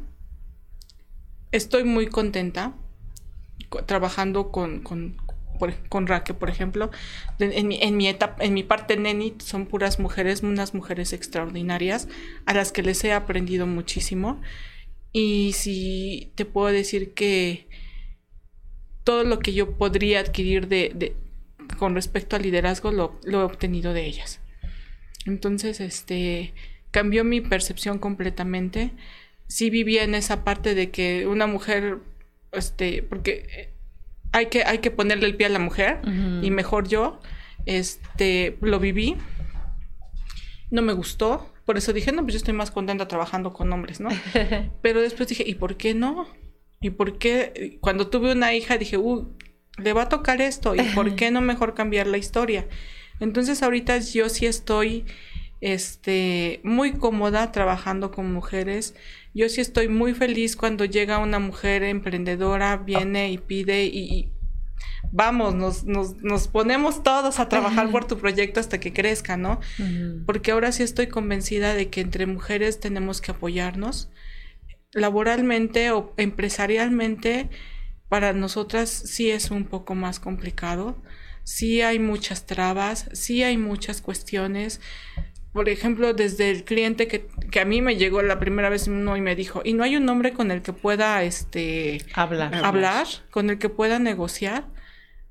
[1.53, 2.75] estoy muy contenta
[3.85, 5.19] trabajando con, con,
[5.89, 6.91] con Raque, por ejemplo,
[7.39, 12.09] en mi, en en mi parte neni son puras mujeres, unas mujeres extraordinarias
[12.47, 14.41] a las que les he aprendido muchísimo.
[15.13, 17.69] Y si te puedo decir que
[19.05, 20.69] todo lo que yo podría adquirir
[21.79, 24.41] con respecto al liderazgo lo, he obtenido de ellas.
[25.25, 26.53] Entonces, este
[26.91, 28.93] cambió mi percepción completamente.
[29.47, 32.01] Sí vivía en esa parte de que una mujer,
[32.53, 33.73] este, porque
[34.33, 36.01] hay que, hay que ponerle el pie a la mujer
[36.43, 37.21] y mejor yo,
[37.67, 39.17] este, lo viví,
[40.71, 44.01] no me gustó, por eso dije, no, pues yo estoy más contenta trabajando con hombres,
[44.01, 44.09] ¿no?
[44.83, 46.27] Pero después dije, ¿y por qué no?
[46.81, 47.79] ¿Y por qué?
[47.81, 49.37] Cuando tuve una hija dije, uh,
[49.77, 52.67] le va a tocar esto, ¿y por qué no mejor cambiar la historia?
[53.21, 55.05] Entonces ahorita yo sí estoy
[55.61, 58.95] este, muy cómoda trabajando con mujeres.
[59.35, 64.33] Yo sí estoy muy feliz cuando llega una mujer emprendedora, viene y pide y,
[65.13, 69.61] vamos, nos, nos, nos, ponemos todos a trabajar por tu proyecto hasta que crezca, ¿no?
[70.27, 74.11] Porque ahora sí estoy convencida de que entre mujeres tenemos que apoyarnos
[74.93, 77.51] laboralmente o empresarialmente.
[78.09, 81.03] Para nosotras sí es un poco más complicado
[81.49, 84.83] sí hay muchas trabas, sí hay muchas cuestiones.
[85.53, 89.17] Por ejemplo, desde el cliente que, que a mí me llegó la primera vez uno
[89.17, 93.07] y me dijo, y no hay un hombre con el que pueda este hablar, hablar
[93.31, 94.67] con el que pueda negociar.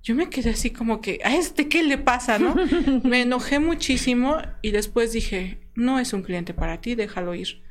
[0.04, 2.56] Yo me quedé así como que, ¿a este qué le pasa, no?
[3.04, 7.62] me enojé muchísimo y después dije, no es un cliente para ti, déjalo ir.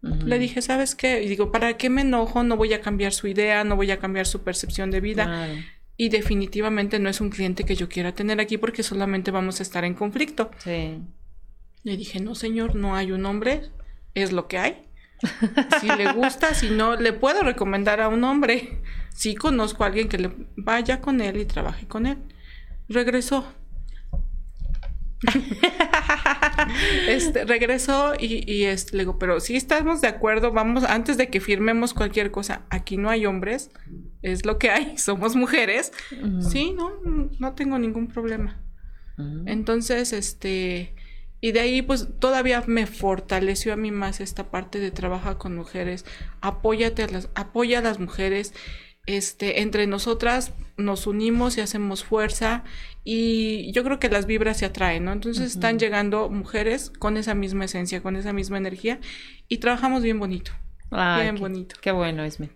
[0.00, 1.22] Le dije, ¿sabes qué?
[1.22, 2.44] Y digo, ¿para qué me enojo?
[2.44, 5.48] No voy a cambiar su idea, no voy a cambiar su percepción de vida.
[5.96, 9.64] Y definitivamente no es un cliente que yo quiera tener aquí porque solamente vamos a
[9.64, 10.52] estar en conflicto.
[10.58, 11.00] Sí.
[11.88, 13.62] Le dije, no, señor, no hay un hombre,
[14.12, 14.82] es lo que hay.
[15.80, 18.82] Si le gusta, si no, le puedo recomendar a un hombre.
[19.14, 22.18] Si conozco a alguien que le vaya con él y trabaje con él.
[22.90, 23.50] Regresó.
[27.08, 31.30] este, regresó y, y este, le digo, pero si estamos de acuerdo, vamos, antes de
[31.30, 33.70] que firmemos cualquier cosa, aquí no hay hombres,
[34.20, 35.90] es lo que hay, somos mujeres.
[36.50, 36.92] Sí, no,
[37.38, 38.60] no tengo ningún problema.
[39.46, 40.94] Entonces, este,
[41.40, 45.54] y de ahí pues todavía me fortaleció a mí más esta parte de trabajar con
[45.54, 46.04] mujeres,
[46.40, 48.54] apóyate a las, apoya a las mujeres
[49.08, 52.62] este, entre nosotras nos unimos y hacemos fuerza
[53.04, 55.12] y yo creo que las vibras se atraen, ¿no?
[55.12, 59.00] Entonces están llegando mujeres con esa misma esencia, con esa misma energía
[59.48, 60.52] y trabajamos bien bonito.
[60.90, 61.76] bien bonito.
[61.80, 62.50] Qué bueno, Esme.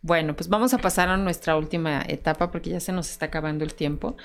[0.00, 3.64] Bueno, pues vamos a pasar a nuestra última etapa porque ya se nos está acabando
[3.64, 4.16] el tiempo.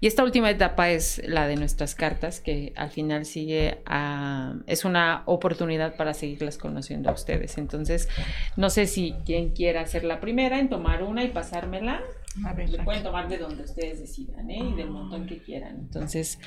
[0.00, 4.84] Y esta última etapa es la de nuestras cartas, que al final sigue a, es
[4.84, 7.58] una oportunidad para seguirlas conociendo a ustedes.
[7.58, 8.08] Entonces,
[8.56, 12.00] no sé si quien quiera hacer la primera en tomar una y pasármela.
[12.46, 14.70] A ver, pueden tomar de donde ustedes decidan, ¿eh?
[14.72, 15.76] Y del montón que quieran.
[15.80, 16.38] Entonces,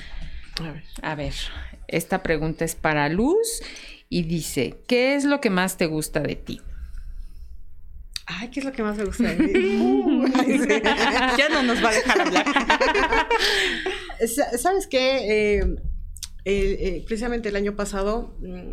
[0.58, 0.84] a ver.
[1.02, 1.34] a ver,
[1.88, 3.60] esta pregunta es para Luz
[4.08, 6.62] y dice, ¿qué es lo que más te gusta de ti?
[8.26, 10.24] Ay, ¿qué es lo que más me gusta de mí?
[11.38, 12.46] ya no nos va a dejar hablar.
[14.58, 15.60] ¿Sabes qué?
[15.64, 15.76] Eh,
[16.44, 18.72] eh, precisamente el año pasado, mm,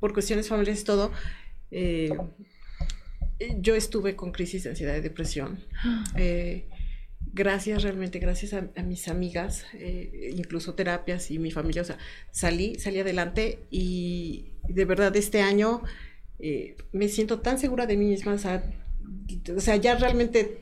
[0.00, 1.12] por cuestiones familiares y todo,
[1.70, 2.10] eh,
[3.58, 5.60] yo estuve con crisis de ansiedad y depresión.
[7.34, 9.64] gracias, realmente, gracias a, a mis amigas,
[10.36, 11.96] incluso terapias y mi familia, o sea,
[12.30, 15.82] salí, salí adelante y de verdad este año
[16.42, 18.38] eh, me siento tan segura de mí misma, o
[19.60, 20.58] sea, ya realmente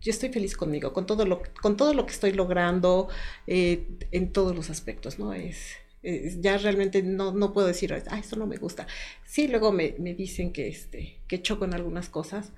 [0.00, 3.08] yo estoy feliz conmigo, con todo lo, con todo lo que estoy logrando
[3.46, 5.32] eh, en todos los aspectos, ¿no?
[5.32, 8.88] Es, ya realmente no, no, puedo decir, ah, esto no me gusta.
[9.24, 12.52] Sí, luego me, me, dicen que, este, que choco en algunas cosas,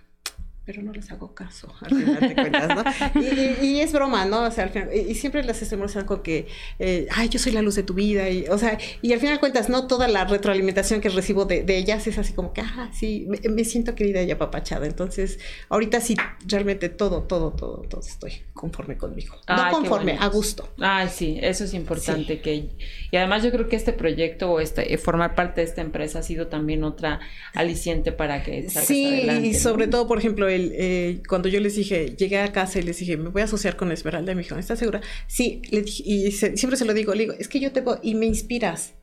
[0.65, 2.85] pero no les hago caso, al final de cuentas,
[3.15, 3.23] ¿no?
[3.23, 4.45] Y, es broma, ¿no?
[4.45, 6.47] O sea, al final, y siempre las hacemos algo que,
[6.79, 9.37] eh, ay, yo soy la luz de tu vida, y, o sea, y al final
[9.37, 12.91] de cuentas, no toda la retroalimentación que recibo de, ellas es así como que, ah,
[12.93, 15.39] sí, me, siento querida y apapachada, entonces,
[15.69, 19.35] ahorita sí, realmente todo, todo, todo, todo estoy conforme conmigo.
[19.49, 20.69] no conforme, a gusto.
[20.79, 22.71] Ay, sí, eso es importante, que,
[23.11, 26.21] y además yo creo que este proyecto o este, eh, formar parte de esta empresa
[26.21, 27.21] ha sido también otra
[27.55, 32.39] aliciente para que Sí, y sobre todo, por ejemplo, eh, cuando yo les dije, llegué
[32.39, 35.01] a casa y les dije, me voy a asociar con Esmeralda, me dijo, ¿estás segura?
[35.27, 37.99] Sí, le dije, y siempre se lo digo, le digo, es que yo te voy,
[38.03, 38.95] y me inspiras.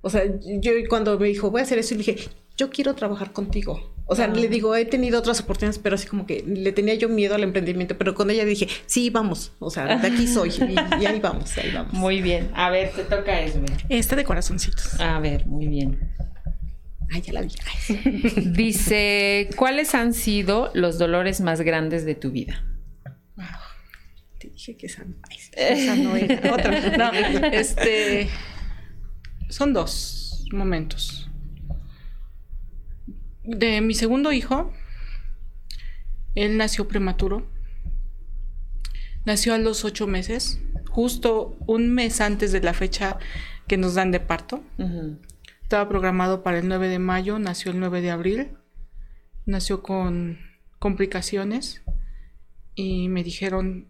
[0.00, 0.24] O sea,
[0.60, 2.16] yo cuando me dijo, voy a hacer eso, le dije,
[2.56, 3.92] yo quiero trabajar contigo.
[4.06, 7.08] O sea, le digo, he tenido otras oportunidades, pero así como que le tenía yo
[7.08, 11.06] miedo al emprendimiento, pero con ella dije, sí, vamos, o sea, de aquí soy, y,
[11.06, 11.92] ahí vamos, ahí vamos.
[11.94, 13.66] Muy bien, a ver, te toca Esme.
[13.88, 15.00] Este de corazoncitos.
[15.00, 15.98] A ver, muy bien.
[17.12, 17.52] Ay, ya la vi.
[18.52, 22.64] Dice, ¿cuáles han sido los dolores más grandes de tu vida?
[24.38, 25.04] te dije que esa,
[25.52, 26.72] esa no era otra.
[26.98, 28.28] No, este,
[29.48, 31.30] son dos momentos.
[33.44, 34.72] De mi segundo hijo,
[36.34, 37.48] él nació prematuro.
[39.24, 40.60] Nació a los ocho meses,
[40.90, 43.18] justo un mes antes de la fecha
[43.68, 44.64] que nos dan de parto.
[45.72, 48.48] Estaba programado para el 9 de mayo, nació el 9 de abril,
[49.46, 50.38] nació con
[50.78, 51.80] complicaciones
[52.74, 53.88] y me dijeron,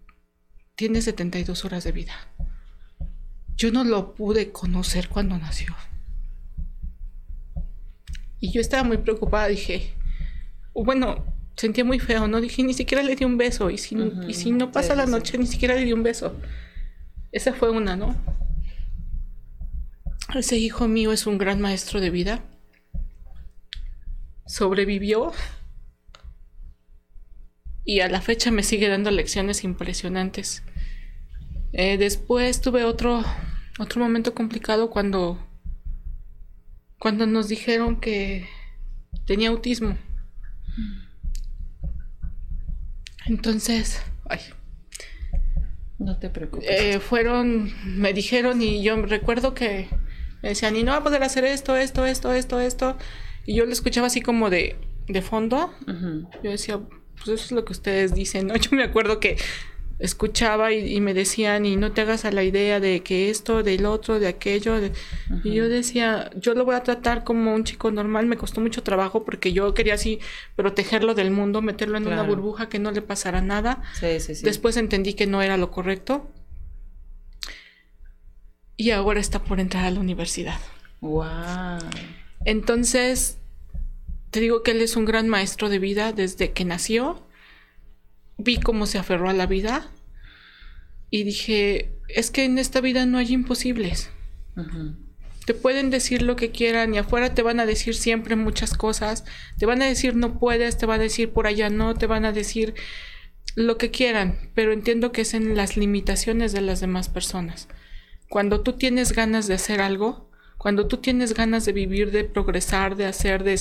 [0.76, 2.12] tiene 72 horas de vida.
[3.56, 5.74] Yo no lo pude conocer cuando nació.
[8.38, 9.92] Y yo estaba muy preocupada, dije,
[10.74, 11.24] bueno,
[11.56, 12.40] sentía muy feo, ¿no?
[12.40, 13.70] Dije, ni siquiera le di un beso.
[13.70, 13.96] Y si,
[14.28, 16.36] y si no pasa la noche, ni siquiera le di un beso.
[17.32, 18.14] Esa fue una, ¿no?
[20.34, 22.42] Ese hijo mío es un gran maestro de vida.
[24.46, 25.32] Sobrevivió
[27.84, 30.62] y a la fecha me sigue dando lecciones impresionantes.
[31.74, 33.22] Eh, después tuve otro,
[33.78, 35.38] otro momento complicado cuando,
[36.98, 38.48] cuando nos dijeron que
[39.26, 39.98] tenía autismo.
[43.26, 44.40] Entonces, ay,
[45.98, 46.68] No te preocupes.
[46.70, 49.88] Eh, fueron, me dijeron y yo recuerdo que
[50.42, 52.96] me decían, y no va a poder hacer esto, esto, esto, esto, esto.
[53.46, 54.76] Y yo lo escuchaba así como de,
[55.08, 55.72] de fondo.
[56.42, 56.80] Yo decía,
[57.14, 58.56] pues eso es lo que ustedes dicen, ¿no?
[58.56, 59.36] Yo me acuerdo que
[60.02, 63.86] escuchaba y, me decían, y no te hagas a la idea de que esto, del
[63.86, 64.74] otro, de aquello.
[65.44, 68.26] Y yo decía, yo lo voy a tratar como un chico normal.
[68.26, 70.18] Me costó mucho trabajo porque yo quería así
[70.56, 73.80] protegerlo del mundo, meterlo en una burbuja que no le pasara nada.
[73.94, 74.44] Sí, sí, sí.
[74.44, 76.28] Después entendí que no era lo correcto.
[78.82, 80.58] Y ahora está por entrar a la universidad.
[81.00, 81.78] Wow.
[82.44, 83.38] Entonces,
[84.30, 87.22] te digo que él es un gran maestro de vida desde que nació
[88.38, 89.88] vi cómo se aferró a la vida
[91.10, 94.10] y dije, es que en esta vida no hay imposibles.
[95.46, 99.24] Te pueden decir lo que quieran y afuera te van a decir siempre muchas cosas.
[99.58, 102.24] Te van a decir no puedes, te van a decir por allá no, te van
[102.24, 102.74] a decir
[103.54, 107.68] lo que quieran, pero entiendo que es en las limitaciones de las demás personas.
[108.32, 112.96] Cuando tú tienes ganas de hacer algo, cuando tú tienes ganas de vivir, de progresar,
[112.96, 113.60] de hacer, de,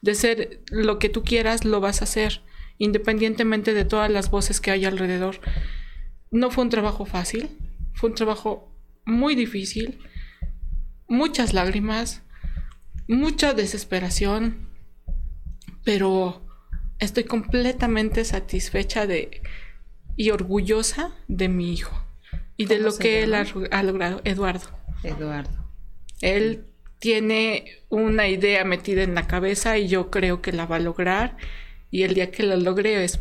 [0.00, 2.40] de ser lo que tú quieras, lo vas a hacer
[2.78, 5.40] independientemente de todas las voces que hay alrededor.
[6.30, 7.50] No fue un trabajo fácil,
[7.92, 9.98] fue un trabajo muy difícil,
[11.06, 12.22] muchas lágrimas,
[13.08, 14.70] mucha desesperación,
[15.84, 16.46] pero
[16.98, 19.42] estoy completamente satisfecha de
[20.16, 22.07] y orgullosa de mi hijo
[22.58, 24.68] y de lo que él ha, ha, logrado, Eduardo.
[25.02, 25.70] Eduardo.
[26.20, 26.66] Él
[26.98, 31.36] tiene una idea metida en la cabeza y yo creo que la va a lograr
[31.90, 33.20] y el día que lo logre es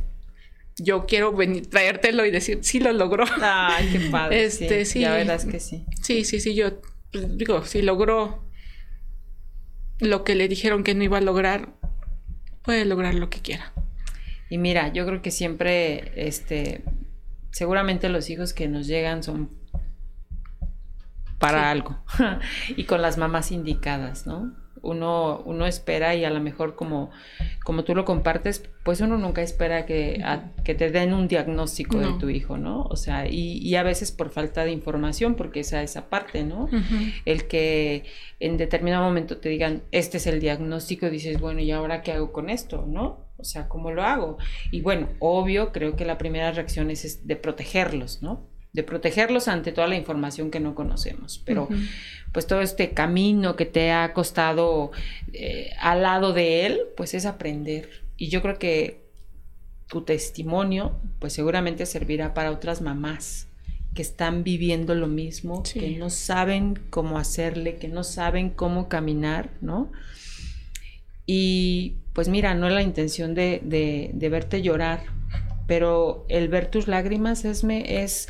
[0.79, 3.25] yo quiero venir traértelo y decir sí lo logró.
[3.41, 4.43] Ay, qué padre.
[4.45, 5.85] Este, sí, La verdad es que sí.
[6.01, 6.81] Sí, sí, sí, yo
[7.13, 8.43] digo, si logró
[9.99, 11.73] lo que le dijeron que no iba a lograr,
[12.63, 13.73] puede lograr lo que quiera.
[14.49, 16.83] Y mira, yo creo que siempre este
[17.57, 19.49] seguramente los hijos que nos llegan son
[21.39, 21.97] para algo
[22.77, 24.53] y con las mamás indicadas, ¿no?
[24.81, 27.09] uno, uno espera y a lo mejor como,
[27.63, 30.23] como tú lo compartes, pues uno nunca espera que,
[30.63, 32.83] que te den un diagnóstico de tu hijo, ¿no?
[32.83, 36.69] O sea, y, y, a veces por falta de información, porque esa esa parte, ¿no?
[37.25, 38.05] El que
[38.39, 42.31] en determinado momento te digan, este es el diagnóstico, dices, bueno, ¿y ahora qué hago
[42.31, 43.26] con esto, no?
[43.37, 44.37] O sea, ¿cómo lo hago?
[44.71, 48.47] Y bueno, obvio, creo que la primera reacción es de protegerlos, ¿no?
[48.77, 51.41] de protegerlos ante toda la información que no conocemos.
[51.45, 51.67] Pero
[52.31, 54.91] pues todo este camino que te ha costado
[55.33, 57.89] eh, al lado de él, pues es aprender.
[58.17, 59.07] Y yo creo que
[59.87, 63.47] tu testimonio pues seguramente servirá para otras mamás
[63.95, 69.49] que están viviendo lo mismo, que no saben cómo hacerle, que no saben cómo caminar,
[69.59, 69.91] ¿no?
[71.25, 75.03] Y pues mira, no es la intención de, de verte llorar,
[75.67, 78.27] pero el ver tus lágrimas es, me, es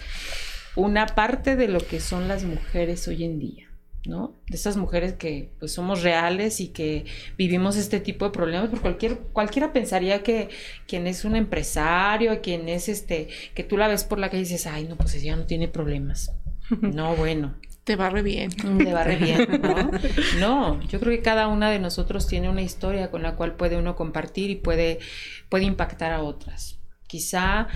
[0.75, 3.67] una parte de lo que son las mujeres hoy en día.
[4.05, 4.35] ¿no?
[4.49, 7.05] De esas mujeres que pues somos reales y que
[7.37, 10.49] vivimos este tipo de problemas, porque cualquier, cualquiera pensaría que
[10.85, 14.43] quien es un empresario, quien es este, que tú la ves por la calle y
[14.43, 16.33] dices, ay, no, pues ella no tiene problemas.
[16.81, 17.55] No, bueno.
[17.87, 18.49] Te barre bien.
[18.49, 19.91] Te barre bien, ¿no?
[20.41, 23.77] No, yo creo que cada una de nosotros tiene una historia con la cual puede
[23.77, 24.99] uno compartir y puede,
[25.47, 26.79] puede impactar a otras.
[27.07, 27.69] Quizá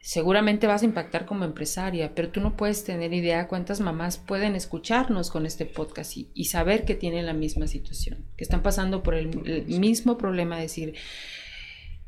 [0.00, 4.54] seguramente vas a impactar como empresaria, pero tú no puedes tener idea cuántas mamás pueden
[4.54, 9.14] escucharnos con este podcast y, saber que tienen la misma situación, que están pasando por
[9.14, 9.30] el,
[9.66, 10.92] mismo problema, decir,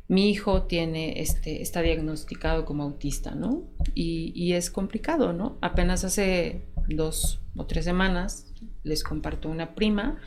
[0.09, 3.63] mi hijo tiene este, está diagnosticado como autista, ¿no?
[3.95, 5.57] Y, y, es complicado, ¿no?
[5.63, 10.21] Apenas hace dos o tres semanas les comparto una prima,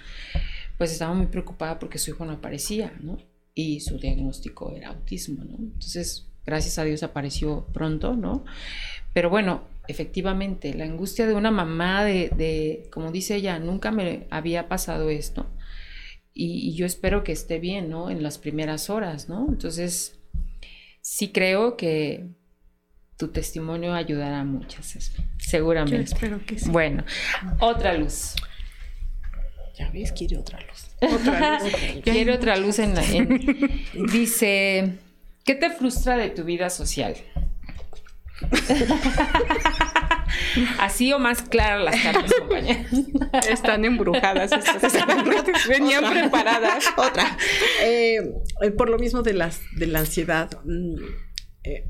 [0.77, 3.17] pues estaba muy preocupada porque su hijo no aparecía, ¿no?
[3.53, 5.57] Y su diagnóstico era autismo, ¿no?
[5.57, 8.45] Entonces, gracias a Dios apareció pronto, ¿no?
[9.13, 14.67] Pero bueno, efectivamente, la angustia de una mamá de, como dice ella, nunca me había
[14.67, 15.47] pasado esto.
[16.33, 18.11] Y, yo espero que esté bien, ¿no?
[18.11, 19.47] En las primeras horas, ¿no?
[19.49, 20.19] Entonces,
[21.01, 22.27] sí creo que
[23.17, 25.97] tu testimonio ayudará a muchas, seguramente.
[25.97, 26.69] Yo espero que sí.
[26.69, 27.03] Bueno,
[27.59, 28.35] otra luz.
[29.77, 30.87] Ya ves, quiere otra luz.
[31.01, 31.73] Otra luz.
[32.03, 34.99] quiere otra luz en, en dice
[35.47, 37.15] ¿Qué te frustra de tu vida social?
[40.77, 42.85] Así o más claras las cartas, compañeras.
[43.49, 44.51] Están embrujadas.
[45.69, 46.83] Venían preparadas.
[46.97, 47.37] Otra.
[47.81, 48.29] Eh,
[48.61, 50.95] eh, por lo mismo de, las, de la ansiedad, mm,
[51.63, 51.85] eh,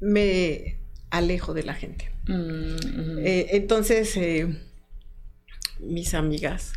[0.00, 0.78] me
[1.10, 2.10] alejo de la gente.
[2.26, 4.18] Mm, entonces,
[5.80, 6.72] mis amigas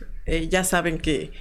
[0.49, 1.31] ya saben que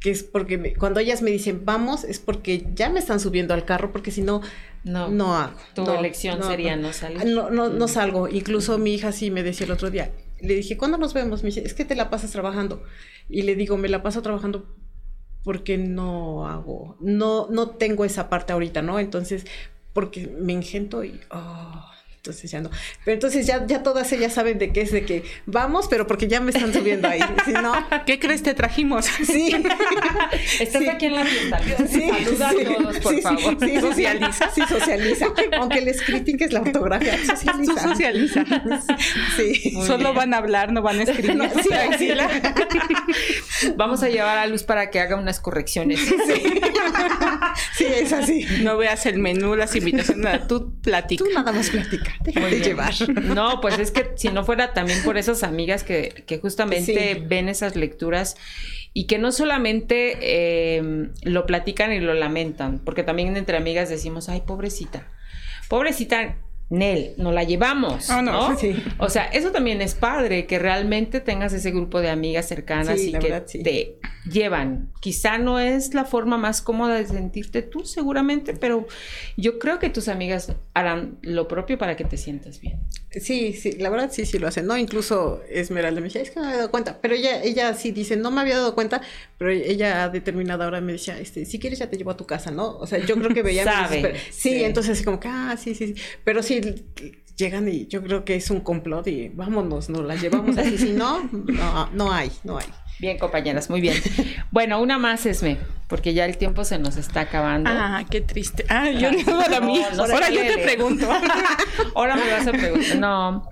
[0.00, 3.64] que es porque cuando ellas me dicen vamos, es porque ya me están subiendo al
[3.64, 4.42] carro, porque si no,
[4.84, 5.58] no, no hago.
[5.74, 7.24] Tu elección sería no, salir.
[7.26, 8.28] No, no, no salgo.
[8.28, 11.42] Incluso mi hija sí me decía el otro día, le dije, ¿cuándo nos vemos?
[11.42, 12.82] Me dice, es que te la pasas trabajando.
[13.28, 14.72] Y le digo, me la paso trabajando
[15.42, 19.00] porque no hago, no, no tengo esa parte ahorita, ¿no?
[19.00, 19.46] Entonces,
[19.98, 21.20] porque me engento y...
[21.30, 21.87] Oh,
[22.18, 22.70] entonces ya no.
[23.04, 26.28] Pero entonces ya, ya todas ellas saben de qué es de que vamos, pero porque
[26.28, 27.20] ya me están subiendo ahí.
[27.44, 27.72] Si no,
[28.06, 29.06] ¿qué crees te trajimos?
[29.28, 29.54] Sí.
[30.60, 31.60] Estás aquí en la fiesta.
[31.86, 33.56] Sí, Saluda a todos, por favor.
[33.60, 34.50] Sí, socializa.
[34.54, 35.26] Sí, socializa.
[35.58, 37.82] Aunque les critiques la ortografía, socializa.
[37.82, 38.44] socializa.
[39.36, 39.74] Sí.
[39.86, 41.36] Solo van a hablar, no van a escribir.
[41.36, 42.10] No, sí,
[43.76, 46.00] Vamos a llevar a Luz para que haga unas correcciones.
[46.00, 46.60] Sí.
[47.74, 48.46] sí, es así.
[48.62, 51.24] No veas el menú, las invitaciones, tú platica.
[51.24, 51.70] Tú nada más
[52.22, 52.94] déjate llevar.
[53.22, 57.48] No, pues es que si no fuera también por esas amigas que, que justamente ven
[57.48, 58.36] esas lecturas
[58.92, 64.28] y que no solamente eh, lo platican y lo lamentan, porque también entre amigas decimos,
[64.28, 65.06] ay, pobrecita,
[65.68, 66.36] pobrecita,
[66.70, 68.76] Nel, nos la llevamos, ah, no, Sí.
[68.98, 73.12] O sea, eso también es padre, que realmente tengas ese grupo de amigas cercanas y
[73.12, 73.98] que te
[74.30, 74.90] llevan.
[75.00, 78.86] Quizá no es la forma más cómoda de sentirte tú, seguramente, pero
[79.36, 82.80] yo creo que tus amigas harán lo propio para que te sientas bien.
[83.10, 84.76] Sí, sí, la verdad sí, sí lo hacen, ¿no?
[84.76, 87.92] Incluso Esmeralda me decía, es que no me había dado cuenta, pero ella, ella sí
[87.92, 89.00] dice, no me había dado cuenta,
[89.38, 92.26] pero ella a determinada hora me decía, este, si quieres ya te llevo a tu
[92.26, 92.76] casa, ¿no?
[92.76, 93.64] O sea, yo creo que veía...
[93.68, 95.94] Sabe, sí, sí, entonces como que, ah, sí, sí, sí,
[96.24, 96.57] pero sí
[97.36, 100.92] llegan y yo creo que es un complot y vámonos, nos la llevamos así, si
[100.92, 102.66] no, no, no hay, no hay.
[102.98, 103.96] Bien, compañeras, muy bien.
[104.50, 105.56] Bueno, una más, Esme,
[105.86, 107.70] porque ya el tiempo se nos está acabando.
[107.72, 108.64] Ah, qué triste.
[108.68, 109.80] Ah, yo no, a mí.
[109.96, 111.08] Ahora yo te pregunto.
[111.94, 112.96] Ahora me vas a preguntar.
[112.96, 113.48] No.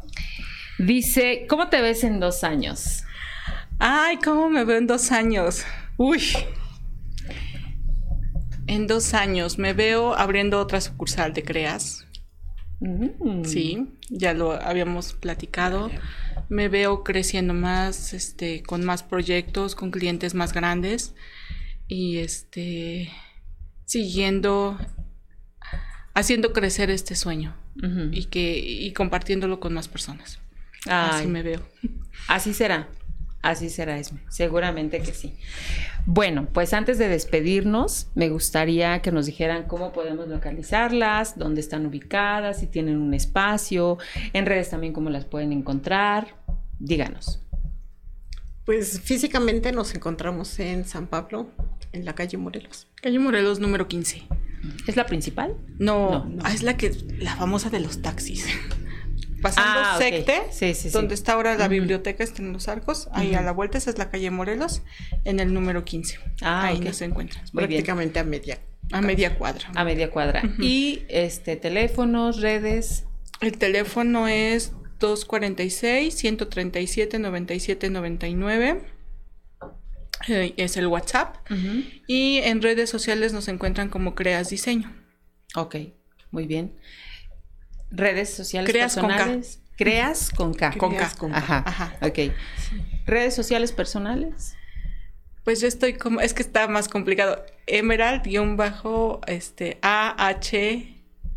[0.78, 3.04] Dice, ¿cómo te ves en dos años?
[3.78, 5.64] Ay, ¿cómo me veo en dos años?
[5.96, 6.22] Uy.
[8.66, 12.05] En dos años me veo abriendo otra sucursal de Creas.
[12.80, 13.44] Mm.
[13.44, 15.90] Sí, ya lo habíamos platicado.
[16.48, 21.14] Me veo creciendo más, este, con más proyectos, con clientes más grandes
[21.88, 23.10] y este
[23.84, 24.76] siguiendo
[26.14, 27.54] haciendo crecer este sueño
[28.10, 30.40] y que y compartiéndolo con más personas.
[30.86, 31.62] Así me veo.
[32.28, 32.88] Así será.
[33.42, 34.20] Así será, Esme.
[34.28, 35.34] Seguramente que sí.
[36.04, 41.86] Bueno, pues antes de despedirnos, me gustaría que nos dijeran cómo podemos localizarlas, dónde están
[41.86, 43.98] ubicadas, si tienen un espacio,
[44.32, 46.36] en redes también cómo las pueden encontrar.
[46.78, 47.40] Díganos.
[48.64, 51.50] Pues físicamente nos encontramos en San Pablo,
[51.92, 52.88] en la calle Morelos.
[53.00, 54.24] Calle Morelos número 15.
[54.88, 55.56] ¿Es la principal?
[55.78, 58.44] No, ah, es la que la famosa de los taxis
[59.46, 63.52] pasando ah, Secte, donde está ahora la biblioteca, está en los arcos, ahí a la
[63.52, 64.82] vuelta, esa es la calle Morelos,
[65.24, 66.18] en el número 15.
[66.42, 67.42] Ah, ahí se encuentra.
[67.52, 68.58] Prácticamente a media.
[68.92, 69.70] A media cuadra.
[69.74, 70.42] A media cuadra.
[70.58, 73.04] Y este teléfonos, redes.
[73.40, 78.80] El teléfono es 246 137 97 99.
[80.56, 81.36] es el WhatsApp.
[82.06, 84.92] Y en redes sociales nos encuentran como Creas Diseño.
[85.54, 85.76] Ok,
[86.30, 86.72] muy bien
[87.90, 89.60] redes sociales personales.
[89.76, 90.72] Creas con K.
[90.78, 91.10] Con K.
[91.18, 91.36] Con K.
[91.38, 91.62] Ajá.
[91.66, 91.96] Ajá.
[92.00, 92.32] Ok.
[93.04, 94.56] Redes sociales personales.
[95.44, 97.44] Pues yo estoy como, es que está más complicado.
[97.66, 100.95] Emerald-bajo, este, A-H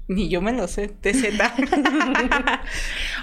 [0.10, 1.28] ni yo me lo sé, TZ.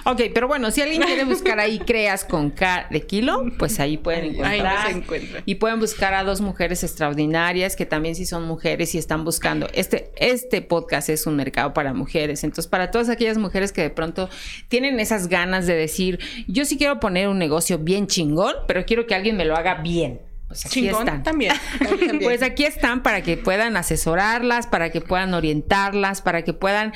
[0.05, 3.97] ok, pero bueno, si alguien quiere buscar ahí creas con K de kilo, pues ahí
[3.97, 4.87] pueden encontrar.
[4.87, 5.03] Ahí
[5.45, 9.67] Y pueden buscar a dos mujeres extraordinarias que también sí son mujeres y están buscando.
[9.73, 12.45] Este, este podcast es un mercado para mujeres.
[12.45, 14.29] Entonces, para todas aquellas mujeres que de pronto
[14.69, 19.05] tienen esas ganas de decir, yo sí quiero poner un negocio bien chingón, pero quiero
[19.05, 21.23] que alguien me lo haga bien pues aquí están.
[21.23, 21.53] También.
[22.23, 26.93] Pues aquí están para que puedan asesorarlas, para que puedan orientarlas, para que puedan.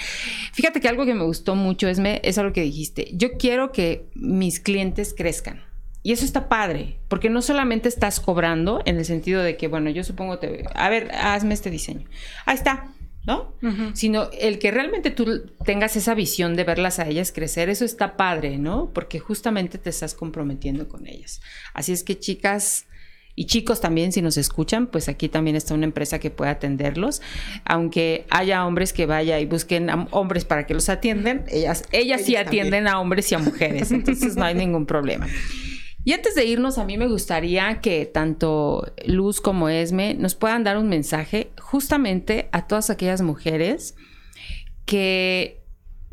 [0.53, 3.09] Fíjate que algo que me gustó mucho es, me, es algo que dijiste.
[3.13, 5.63] Yo quiero que mis clientes crezcan.
[6.03, 9.91] Y eso está padre, porque no solamente estás cobrando en el sentido de que, bueno,
[9.91, 12.07] yo supongo te, a ver, hazme este diseño.
[12.47, 12.91] Ahí está,
[13.27, 13.53] ¿no?
[13.93, 18.17] Sino el que realmente tú tengas esa visión de verlas a ellas crecer, eso está
[18.17, 18.89] padre, ¿no?
[18.95, 21.39] Porque justamente te estás comprometiendo con ellas.
[21.75, 22.87] Así es que, chicas,
[23.41, 27.23] y chicos también, si nos escuchan, pues aquí también está una empresa que puede atenderlos.
[27.65, 32.21] Aunque haya hombres que vaya y busquen a hombres para que los atienden, ellas, ellas
[32.21, 35.27] sí atienden a hombres y a mujeres, entonces no hay ningún problema.
[36.03, 40.63] Y antes de irnos, a mí me gustaría que tanto Luz como Esme nos puedan
[40.63, 43.95] dar un mensaje justamente a todas aquellas mujeres
[44.85, 45.63] que,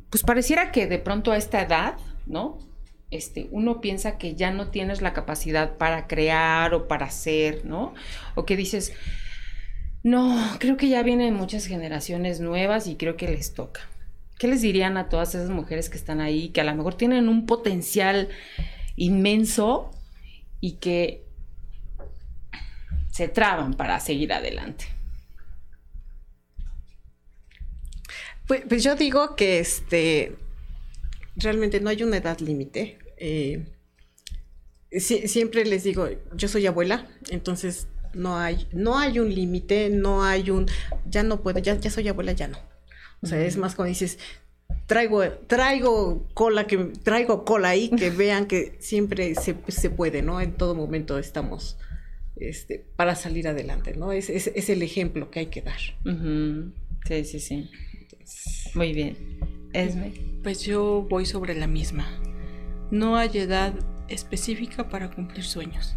[0.09, 2.59] pues pareciera que de pronto a esta edad, ¿no?
[3.11, 7.95] Este, uno piensa que ya no tienes la capacidad para crear o para hacer, ¿no?
[8.35, 8.93] O que dices,
[10.03, 13.81] no, creo que ya vienen muchas generaciones nuevas y creo que les toca.
[14.39, 17.29] ¿Qué les dirían a todas esas mujeres que están ahí, que a lo mejor tienen
[17.29, 18.29] un potencial
[18.95, 19.91] inmenso
[20.61, 21.25] y que
[23.11, 24.85] se traban para seguir adelante?
[28.47, 30.37] Pues, pues yo digo que este
[31.39, 32.99] realmente no hay una edad límite.
[33.17, 33.67] Eh,
[34.91, 40.51] siempre les digo, yo soy abuela, entonces no hay, no hay un límite, no hay
[40.51, 40.67] un,
[41.07, 42.59] ya no puedo, ya, ya soy abuela, ya no.
[43.21, 44.19] O sea, es más cuando dices,
[44.87, 50.41] traigo, traigo cola, que traigo cola ahí, que vean que siempre se, puede, ¿no?
[50.41, 51.79] En todo momento estamos
[52.37, 54.13] este, para salir adelante, ¿no?
[54.13, 55.81] Es, es, el ejemplo que hay que dar.
[57.07, 57.71] Sí, sí, sí.
[58.75, 59.58] Muy bien.
[59.73, 60.13] Esme.
[60.43, 62.07] Pues yo voy sobre la misma.
[62.91, 63.75] No hay edad
[64.09, 65.97] específica para cumplir sueños.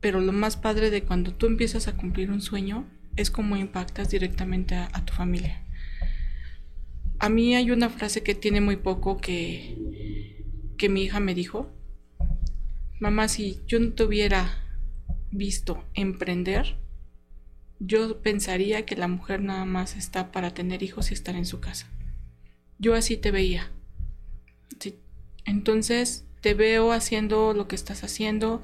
[0.00, 2.86] Pero lo más padre de cuando tú empiezas a cumplir un sueño
[3.16, 5.64] es cómo impactas directamente a, tu familia.
[7.18, 9.76] A mí hay una frase que tiene muy poco que,
[10.78, 11.70] que mi hija me dijo.
[12.98, 14.64] Mamá, si yo no te hubiera
[15.30, 16.76] visto emprender,
[17.80, 21.60] yo pensaría que la mujer nada más está para tener hijos y estar en su
[21.60, 21.90] casa.
[22.78, 23.72] Yo así te veía.
[25.46, 28.62] Entonces te veo haciendo lo que estás haciendo,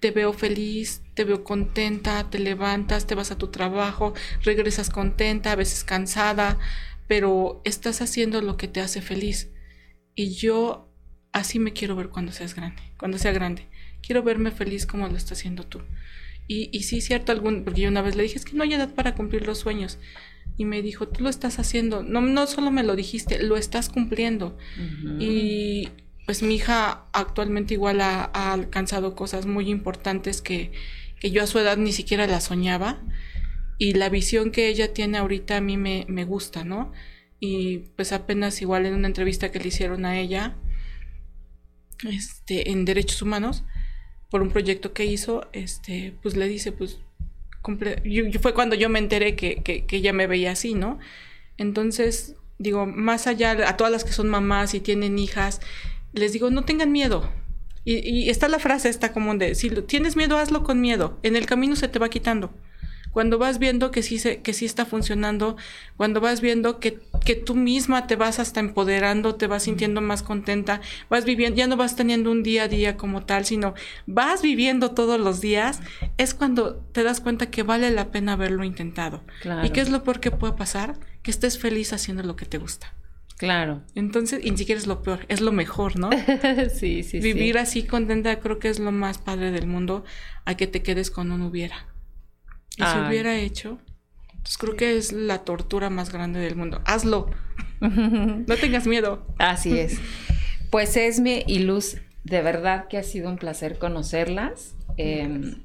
[0.00, 4.12] te veo feliz, te veo contenta, te levantas, te vas a tu trabajo,
[4.42, 6.58] regresas contenta, a veces cansada,
[7.06, 9.50] pero estás haciendo lo que te hace feliz.
[10.14, 10.92] Y yo
[11.32, 13.68] así me quiero ver cuando seas grande, cuando sea grande.
[14.02, 15.80] Quiero verme feliz como lo estás haciendo tú.
[16.48, 18.72] Y, y sí, cierto, algún, porque yo una vez le dije, es que no hay
[18.72, 19.98] edad para cumplir los sueños.
[20.56, 22.02] Y me dijo, tú lo estás haciendo.
[22.02, 24.58] No, no solo me lo dijiste, lo estás cumpliendo.
[25.20, 25.90] Y
[26.26, 30.72] pues mi hija actualmente igual ha, alcanzado cosas muy importantes que,
[31.20, 33.00] que, yo a su edad ni siquiera la soñaba.
[33.78, 36.92] Y la visión que ella tiene ahorita a mí me, me gusta, ¿no?
[37.38, 40.56] Y pues apenas igual en una entrevista que le hicieron a ella,
[42.08, 43.64] este, en derechos humanos,
[44.30, 46.98] por un proyecto que hizo, este, pues le dice, pues,
[48.40, 50.98] fue cuando yo me enteré que, que, ella me veía así, ¿no?
[51.56, 55.60] Entonces, digo, más allá, a todas las que son mamás y tienen hijas,
[56.12, 57.30] les digo, no tengan miedo.
[57.84, 61.18] Y, y está la frase esta común de, si tienes miedo, hazlo con miedo.
[61.22, 62.52] En el camino se te va quitando
[63.18, 65.56] cuando vas viendo que sí, se, que sí está funcionando,
[65.96, 70.22] cuando vas viendo que, que tú misma te vas hasta empoderando, te vas sintiendo más
[70.22, 70.80] contenta,
[71.10, 73.74] vas viviendo, ya no vas teniendo un día a día como tal, sino
[74.06, 75.80] vas viviendo todos los días,
[76.16, 79.24] es cuando te das cuenta que vale la pena haberlo intentado.
[79.64, 80.94] ¿Y qué es lo peor que puede pasar?
[81.24, 82.94] Que estés feliz haciendo lo que te gusta.
[83.36, 83.82] Claro.
[83.96, 86.10] Entonces, y ni siquiera es lo peor, es lo mejor, ¿no?
[86.72, 90.04] sí, sí, Vivir así contenta creo que es lo más padre del mundo
[90.44, 91.88] a que te quedes con un hubiera.
[92.78, 93.78] Y si hubiera hecho,
[94.42, 96.80] pues creo que es la tortura más grande del mundo.
[96.84, 97.30] Hazlo.
[97.80, 99.26] no tengas miedo.
[99.38, 99.98] Así es.
[100.70, 104.76] Pues Esme y Luz, de verdad que ha sido un placer conocerlas.
[104.96, 105.64] Em,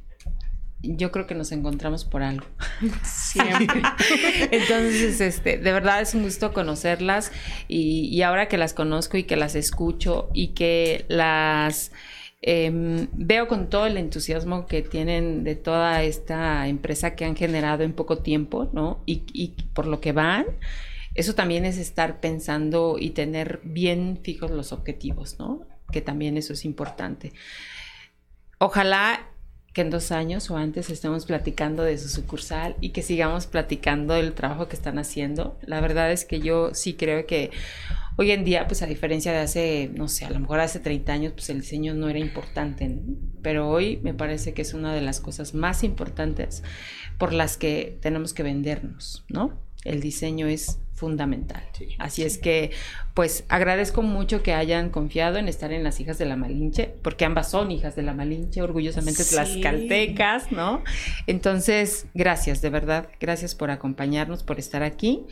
[0.82, 2.46] yo creo que nos encontramos por algo.
[3.04, 3.84] Siempre.
[4.52, 7.32] Entonces, este, de verdad es un gusto conocerlas
[7.68, 11.92] y, y ahora que las conozco y que las escucho y que las
[12.46, 17.84] Em, veo con todo el entusiasmo que tienen de toda esta empresa que han generado
[17.84, 19.02] en poco tiempo, ¿no?
[19.06, 20.48] Y, por lo que van,
[21.16, 25.62] eso también es estar pensando y tener bien fijos los objetivos, ¿no?
[25.90, 27.32] Que también eso es importante.
[28.58, 29.30] Ojalá
[29.72, 34.16] que en dos años o antes estemos platicando de su sucursal y que sigamos platicando
[34.16, 35.58] del trabajo que están haciendo.
[35.62, 37.52] La verdad es que yo sí creo que
[38.16, 41.14] Hoy en día, pues a diferencia de hace, no sé, a lo mejor hace 30
[41.14, 43.00] años, pues el diseño no era importante,
[43.42, 46.64] pero hoy me parece que es una de las cosas más importantes
[47.18, 49.60] por las que tenemos que vendernos, ¿no?
[49.84, 51.64] El diseño es fundamental.
[51.98, 52.72] Así es que,
[53.14, 57.26] pues agradezco mucho que hayan confiado en estar en las hijas de la Malinche, porque
[57.26, 60.84] ambas son hijas de la Malinche, orgullosamente tlaxcaltecas, ¿no?
[61.26, 65.24] Entonces, gracias, de verdad, gracias por acompañarnos, por estar aquí.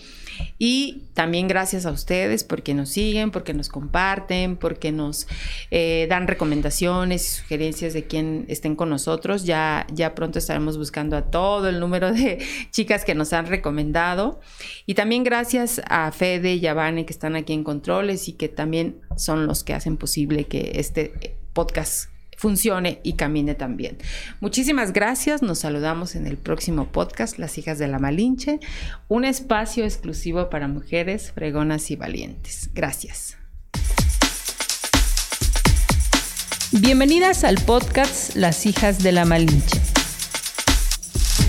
[0.58, 5.28] Y también gracias a ustedes porque nos siguen, porque nos comparten, porque nos
[5.70, 9.44] eh, dan recomendaciones y sugerencias de quien estén con nosotros.
[9.44, 12.40] Ya, ya pronto estaremos buscando a todo el número de
[12.72, 14.40] chicas que nos han recomendado.
[14.86, 18.34] Y también gracias gracias a Fede y a Vane que están aquí en controles y
[18.34, 23.98] que también son los que hacen posible que este podcast funcione y camine también.
[24.42, 28.60] Muchísimas gracias, nos saludamos en el próximo podcast, Las hijas de la Malinche,
[29.08, 32.70] un espacio exclusivo para mujeres fregonas y valientes.
[32.74, 33.38] Gracias.
[36.74, 39.80] Bienvenidas al podcast Las hijas de la Malinche.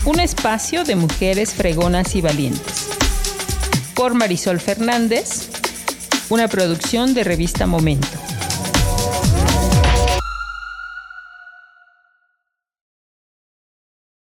[0.05, 2.89] Un espacio de mujeres fregonas y valientes.
[3.95, 5.62] Por Marisol Fernández,
[6.31, 8.09] una producción de revista Momento.